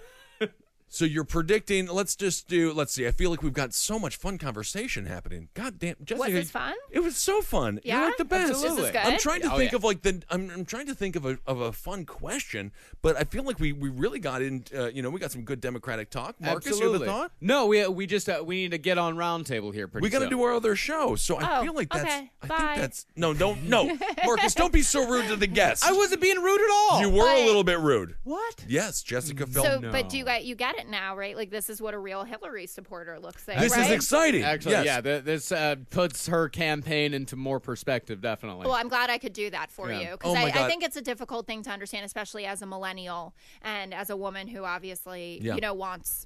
[0.89, 1.87] So you're predicting?
[1.87, 2.71] Let's just do.
[2.71, 3.05] Let's see.
[3.05, 5.49] I feel like we've got so much fun conversation happening.
[5.53, 6.75] God damn, Jessica, this fun?
[6.91, 7.81] It was so fun.
[7.83, 7.97] Yeah?
[7.99, 8.47] You're like the best.
[8.53, 8.99] This is Absolutely.
[8.99, 9.75] I'm trying to Oh, think yeah.
[9.75, 10.21] of like the.
[10.29, 12.71] I'm, I'm trying to think of a of a fun question,
[13.01, 14.63] but I feel like we we really got in.
[14.73, 16.39] Uh, you know, we got some good democratic talk.
[16.39, 17.07] Marcus, you have a Absolutely.
[17.07, 17.31] thought?
[17.41, 19.89] No, we we just uh, we need to get on roundtable here.
[19.89, 20.19] Pretty soon.
[20.19, 22.05] We got to do our other show, so I Oh, feel like that's.
[22.05, 22.31] okay.
[22.43, 22.57] I Bye.
[22.57, 23.85] think that's no, don't no,
[24.25, 24.53] Marcus.
[24.53, 25.85] Don't be so rude to the guests.
[25.85, 27.01] I wasn't being rude at all.
[27.01, 28.15] You were a little bit rude.
[28.23, 28.63] what?
[28.69, 29.65] Yes, Jessica felt.
[29.65, 29.91] So, no.
[29.91, 31.35] but do you get you get it now, right?
[31.35, 33.59] Like this is what a real Hillary supporter looks like.
[33.59, 33.85] this right?
[33.85, 34.43] is exciting.
[34.43, 34.85] Actually, yes.
[34.85, 38.21] yeah, th- this uh, puts her campaign into more perspective.
[38.21, 38.65] Definitely.
[38.65, 39.99] Well, I'm glad I could do that for Yeah.
[39.99, 42.61] you Oh because my I, I think it's a difficult thing to understand, especially as
[42.61, 45.55] a millennial and as a woman who obviously, Yeah.
[45.55, 46.25] you know, wants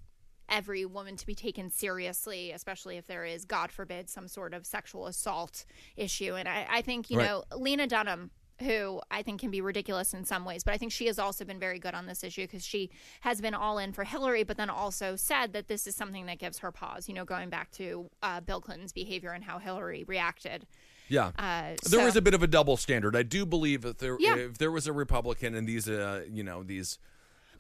[0.49, 4.66] every woman to be taken seriously, especially if there is, God forbid, some sort of
[4.66, 6.36] sexual assault issue.
[6.36, 7.26] And I, I think, you Right.
[7.28, 8.32] know, Lena Dunham.
[8.62, 11.45] Who I think can be ridiculous in some ways, but I think she has also
[11.45, 12.89] been very good on this issue because she
[13.22, 16.38] has been all in for Hillary, but then also said that this is something that
[16.39, 17.07] gives her pause.
[17.07, 20.68] You know, going back to uh, Bill Clinton's behavior and how Hillary reacted.
[21.07, 21.32] Yeah.
[21.38, 23.16] Uh, There so- is a bit of a double standard.
[23.16, 24.36] I do believe that there, Yeah.
[24.36, 26.99] if there was a Republican and these, uh, you know, these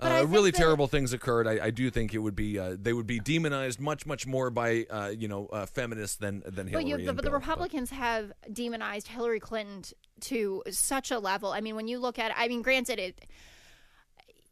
[0.01, 3.07] uh, really terrible things occurred, I, I do think it would be uh, they would
[3.07, 6.83] be demonized much, much more by uh, you know uh, feminists than than Hillary.
[6.83, 7.39] But, you, the, but the Bill.
[7.39, 9.83] Republicans have demonized Hillary Clinton
[10.21, 11.51] to such a level.
[11.51, 13.25] I mean, when you look at, I mean, granted, it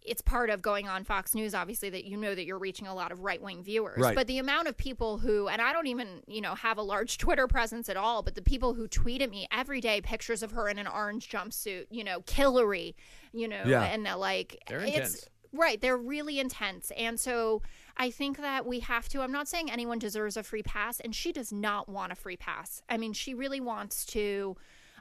[0.10, 2.95] it's part of going on Fox News, obviously, that you know that you're reaching a
[2.95, 4.00] lot of right wing viewers.
[4.00, 4.16] Right.
[4.16, 7.18] But the amount of people who, and I don't even, you know, have a large
[7.20, 10.52] Twitter presence at all, but the people who tweet at me every day pictures of
[10.52, 12.95] her in an orange jumpsuit, you know, Hillary,
[13.34, 13.84] you know, Yeah.
[13.84, 15.30] and they're like, They're it's intense.
[15.54, 15.80] Right.
[15.82, 16.91] They're really intense.
[16.97, 17.62] And so
[17.97, 21.14] I think that we have to, I'm not saying anyone deserves a free pass, and
[21.16, 22.82] she does not want a free pass.
[22.89, 24.56] I mean, she really wants to.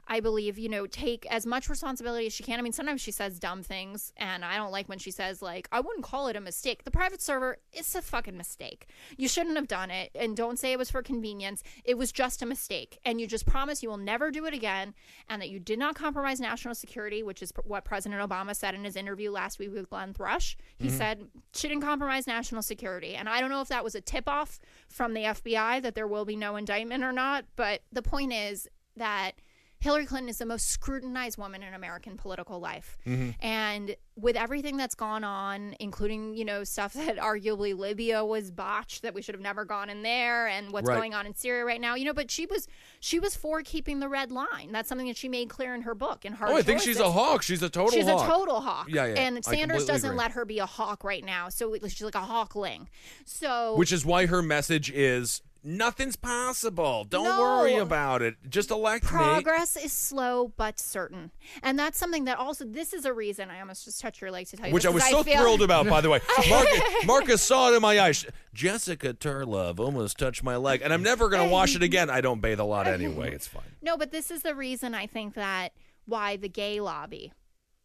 [0.09, 2.57] I believe, you know, take as much responsibility as she can.
[2.57, 5.69] I mean, sometimes she says dumb things, and I don't like when she says, like,
[5.71, 6.83] I wouldn't call it a mistake.
[6.83, 8.87] The private server, it's a fucking mistake.
[9.17, 11.61] You shouldn't have done it, and don't say it was for convenience.
[11.85, 14.95] It was just a mistake, and you just promise you will never do it again,
[15.29, 18.85] and that you did not compromise national security, which is what President Obama said in
[18.85, 20.57] his interview last week with Glenn Thrush.
[20.79, 20.97] He mm-hmm.
[20.97, 24.27] said she didn't compromise national security, and I don't know if that was a tip
[24.27, 28.33] off from the FBI that there will be no indictment or not, but the point
[28.33, 29.33] is that
[29.81, 32.97] Hillary Clinton is the most scrutinized woman in American political life.
[33.07, 33.29] Mm-hmm.
[33.39, 39.03] And with everything that's gone on, including, you know, stuff that arguably Libya was botched,
[39.03, 40.97] that we should have never gone in there, and what's Right.
[40.97, 42.67] going on in Syria right now, you know, but she was
[42.99, 44.71] she was for keeping the red line.
[44.73, 46.25] That's something that she made clear in her book.
[46.25, 47.41] In her Oh, I think she's a hawk.
[47.41, 47.93] She's a total hawk.
[47.93, 48.27] She's hawk.
[48.27, 48.87] a total hawk.
[48.89, 50.17] Yeah, yeah, And Sanders doesn't agree.
[50.19, 51.47] let her be a hawk right now.
[51.47, 52.89] So she's like a hawkling.
[53.25, 57.03] So Which is why her message is nothing's possible.
[57.03, 57.39] Don't No.
[57.39, 58.35] worry about it.
[58.49, 59.09] Just elect me.
[59.09, 61.31] Progress is slow but certain,
[61.63, 62.65] and that's something that also.
[62.65, 64.91] This is a reason I almost just touched your leg to tell you, Which this,
[64.91, 66.19] I was so feel- thrilled about, by the way.
[66.49, 68.25] Marcus, Marcus saw it in my eyes.
[68.53, 72.09] Jessica Tarlov almost touched my leg, and I'm never going to wash it again.
[72.09, 73.31] I don't bathe a lot anyway.
[73.33, 73.63] It's fine.
[73.81, 75.71] No, but this is the reason I think that
[76.05, 77.31] why the gay lobby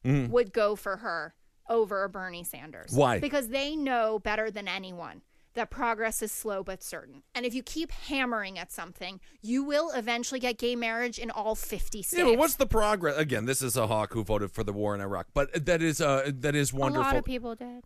[0.04, 0.28] Mm.
[0.30, 1.34] would go for her
[1.66, 2.92] over Bernie Sanders.
[2.92, 3.20] Why?
[3.20, 5.22] Because they know better than anyone
[5.54, 7.22] that progress is slow but certain.
[7.34, 11.54] And if you keep hammering at something, you will eventually get gay marriage in all
[11.54, 12.18] 50 states.
[12.18, 13.16] Yeah, but what's the progress?
[13.16, 16.00] Again, this is a hawk who voted for the war in Iraq, but that is
[16.00, 17.02] uh, that is a wonderful.
[17.02, 17.84] lot of people did.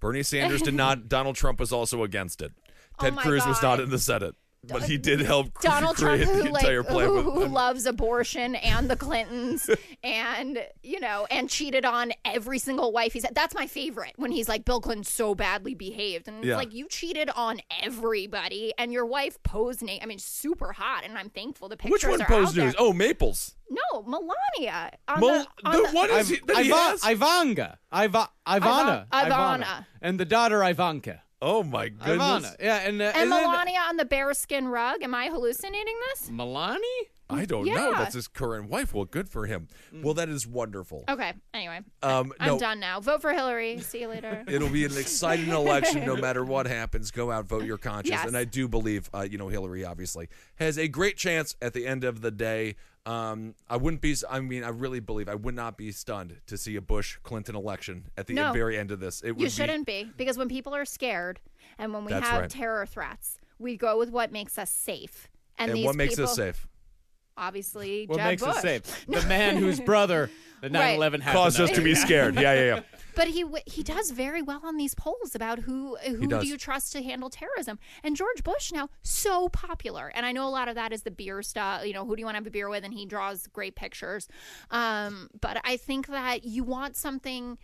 [0.00, 1.08] Bernie Sanders did not.
[1.08, 2.52] Donald Trump was also against it.
[2.98, 5.96] Oh Ted my Cruz was not in the Senate, but he did help cre- Donald
[5.96, 7.06] Trump, create who the like entire plan.
[7.08, 9.70] who, with, who loves abortion and the Clintons,
[10.02, 13.34] and you know, and cheated on every single wife he's had.
[13.34, 16.56] That's my favorite when he's like, Bill Clinton so badly behaved, and it's Yeah.
[16.56, 20.02] like you cheated on everybody, and your wife posed Nate.
[20.02, 22.74] I mean, super hot, and I'm thankful the pictures Which one are posed news?
[22.78, 23.54] Oh, Maples.
[23.70, 24.92] No, Melania.
[25.08, 26.40] On Mel- the, on the- the- what is he?
[26.46, 27.00] That he Iva- has?
[27.02, 27.76] Ivanga.
[27.92, 29.06] Iva- Ivana.
[29.12, 29.86] Iva- Ivana.
[30.00, 31.22] And the daughter Ivanka.
[31.40, 32.18] Oh my goodness.
[32.18, 32.56] Ivana.
[32.60, 35.02] Yeah, and, uh, and isn't it- Melania on the bearskin rug.
[35.02, 36.30] Am I hallucinating this?
[36.30, 36.82] Melanie?
[37.30, 37.92] I don't know.
[37.92, 38.94] That's his current wife.
[38.94, 39.68] Well, good for him.
[39.92, 41.04] Well, that is wonderful.
[41.10, 41.34] Okay.
[41.52, 42.58] Anyway, Um, I'm no.
[42.58, 43.00] done now.
[43.00, 43.78] Vote for Hillary.
[43.80, 44.44] See you later.
[44.48, 47.10] It'll be an exciting election no matter what happens.
[47.10, 48.08] Go out, vote your conscience.
[48.12, 48.26] Yes.
[48.26, 51.86] And I do believe, uh, you know, Hillary obviously has a great chance at the
[51.86, 52.76] end of the day.
[53.08, 56.58] Um, I wouldn't be, I mean, I really believe I would not be stunned to
[56.58, 58.52] see a Bush Clinton election at the No.
[58.52, 59.22] very end of this.
[59.22, 61.40] It would You shouldn't be because when people are scared
[61.78, 62.50] and when we have right.
[62.50, 65.30] terror threats, we go with what makes us safe.
[65.56, 66.68] And, And these what makes people, us safe?
[67.38, 69.06] Obviously, What Jeb makes us safe?
[69.06, 70.28] The man whose brother,
[70.60, 71.42] the 9 11 happened.
[71.42, 72.34] Caused us to be scared.
[72.34, 72.80] Yeah, yeah, yeah.
[73.18, 76.92] But he he does very well on these polls about who who do you trust
[76.92, 77.80] to handle terrorism.
[78.04, 81.10] And George Bush now so popular, and I know a lot of that is the
[81.10, 81.84] beer stuff.
[81.84, 82.84] You know, who do you want to have a beer with?
[82.84, 84.28] And he draws great pictures.
[84.70, 87.58] Um, but I think that you want something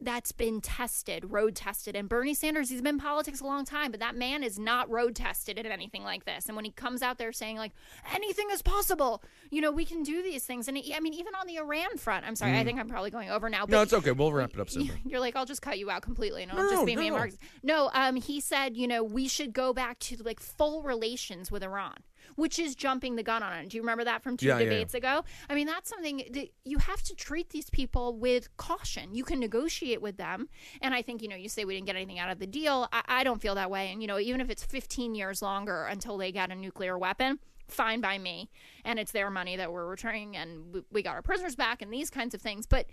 [0.00, 1.94] that's been tested, road tested.
[1.94, 4.90] And Bernie Sanders, he's been in politics a long time, but that man is not
[4.90, 6.46] road tested in anything like this.
[6.46, 7.72] And when he comes out there saying like
[8.14, 10.68] anything is possible, you know, we can do these things.
[10.68, 12.64] And he, I mean, even on the Iran front, I'm sorry, I Mm.
[12.64, 13.66] think I'm probably going over now.
[13.66, 14.12] But No, it's okay.
[14.12, 14.90] We'll wrap it up soon.
[15.04, 17.06] You're like, I'll just cut you out completely, and No, I'll just no, be me
[17.08, 17.18] and no.
[17.18, 17.38] Marcus.
[17.62, 21.62] No, um, he said, you know, we should go back to like full relations with
[21.62, 21.96] Iran,
[22.40, 23.68] which is jumping the gun on it.
[23.68, 24.70] Do you remember that from two Yeah, yeah, yeah.
[24.70, 25.24] debates ago?
[25.48, 29.14] I mean, that's something that you have to treat these people with caution.
[29.14, 30.48] You can negotiate with them,
[30.80, 32.88] and I think you know, you say we didn't get anything out of the deal.
[32.92, 35.84] I, I don't feel that way, and you know, even if it's 15 years longer
[35.84, 37.38] until they get a nuclear weapon.
[37.68, 38.50] Fine by me,
[38.84, 41.92] and it's their money that we're returning, and we- we got our prisoners back, and
[41.92, 42.66] these kinds of things.
[42.66, 42.86] But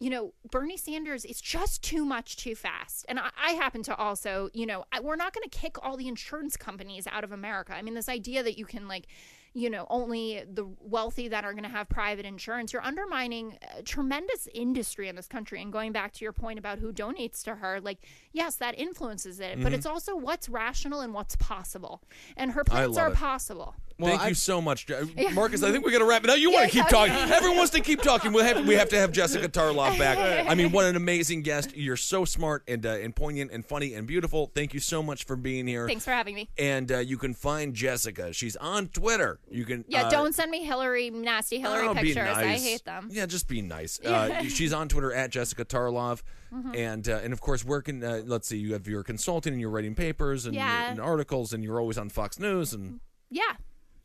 [0.00, 3.04] you know, Bernie Sanders is just too much too fast.
[3.08, 5.96] And I, I happen to also, you know, I, we're not going to kick all
[5.98, 7.74] the insurance companies out of America.
[7.74, 9.06] I mean, this idea that you can, like,
[9.52, 13.82] you know, only the wealthy that are going to have private insurance, you're undermining a
[13.82, 15.60] tremendous industry in this country.
[15.60, 17.98] And going back to your point about who donates to her, like,
[18.32, 19.74] yes, that influences it, but Mhm.
[19.74, 22.00] it's also what's rational and what's possible.
[22.36, 23.16] And her plans are it.
[23.16, 23.74] possible.
[24.00, 24.86] Thank you so much,
[25.32, 25.62] Marcus.
[25.62, 26.38] I think we're gonna wrap it up.
[26.38, 27.14] You want to keep talking.
[27.14, 28.32] Everyone wants to keep talking.
[28.32, 30.48] We have we have to have Jessica Tarlov back.
[30.48, 31.76] I mean, what an amazing guest.
[31.76, 34.50] You're so smart and uh, and poignant and funny and beautiful.
[34.54, 35.86] Thank you so much for being here.
[35.86, 36.48] Thanks for having me.
[36.58, 38.32] And uh, you can find Jessica.
[38.32, 39.40] She's on Twitter.
[39.50, 42.28] You can Yeah, uh, don't send me Hillary, nasty Hillary oh, pictures.
[42.28, 43.08] I hate them.
[43.10, 43.98] Yeah, just be nice.
[44.10, 46.22] Uh, she's on Twitter at Jessica Tarlov,
[46.52, 46.76] Mhm.
[46.76, 48.02] and uh, and of course, working.
[48.02, 50.90] Uh, let's see, you have your consulting and you're writing papers and, Yeah.
[50.90, 53.00] and articles, and you're always on Fox News and.
[53.30, 53.42] Yeah.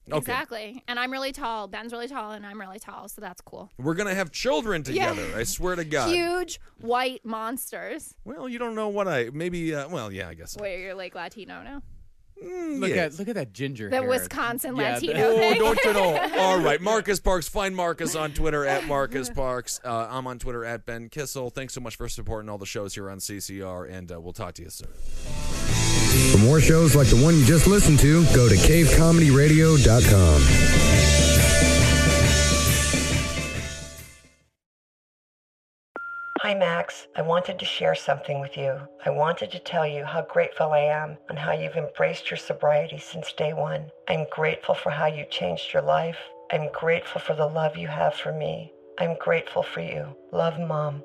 [0.08, 0.18] Okay.
[0.18, 0.84] Exactly.
[0.88, 1.68] And I'm really tall.
[1.68, 3.72] Ben's really tall, and I'm really tall, so that's cool.
[3.78, 5.10] We're gonna have children Yeah.
[5.14, 5.36] together.
[5.38, 6.10] I swear to God.
[6.10, 8.14] Huge white monsters.
[8.24, 9.74] Well, you don't know what I maybe.
[9.74, 10.56] Uh, well, yeah, I guess.
[10.58, 11.82] Wait, you're like Latino now?
[12.44, 13.06] Look yeah.
[13.06, 14.10] at look at that ginger The hair.
[14.10, 16.30] Wisconsin Yeah, Latino the- Oh, don't you know?
[16.38, 17.48] All right, Marcus Parks.
[17.48, 19.80] Find Marcus on Twitter at Marcus Parks.
[19.86, 21.50] Uh, I'm on Twitter at Ben Kissel.
[21.50, 24.54] Thanks so much for supporting all the shows here on CCR, and uh, we'll talk
[24.56, 24.90] to you soon.
[26.32, 30.42] For more shows like the one you just listened to, go to cavecomedyradio.com.
[36.42, 37.08] Hi, Max.
[37.16, 38.80] I wanted to share something with you.
[39.04, 43.00] I wanted to tell you how grateful I am and how you've embraced your sobriety
[43.00, 43.90] since day one.
[44.08, 46.20] I'm grateful for how you changed your life.
[46.52, 48.72] I'm grateful for the love you have for me.
[49.00, 50.16] I'm grateful for you.
[50.32, 51.02] Love, Mom.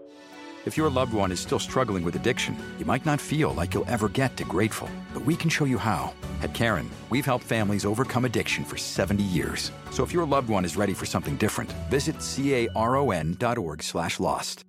[0.66, 3.88] If your loved one is still struggling with addiction, you might not feel like you'll
[3.88, 6.12] ever get to grateful, but we can show you how.
[6.42, 9.72] At Caron, we've helped families overcome addiction for 70 years.
[9.90, 14.64] So if your loved one is ready for something different, visit caron.org slash lost.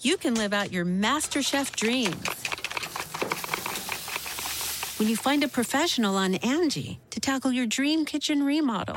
[0.00, 2.28] you can live out your MasterChef dreams
[4.98, 8.96] when you find a professional on Angie to tackle your dream kitchen remodel.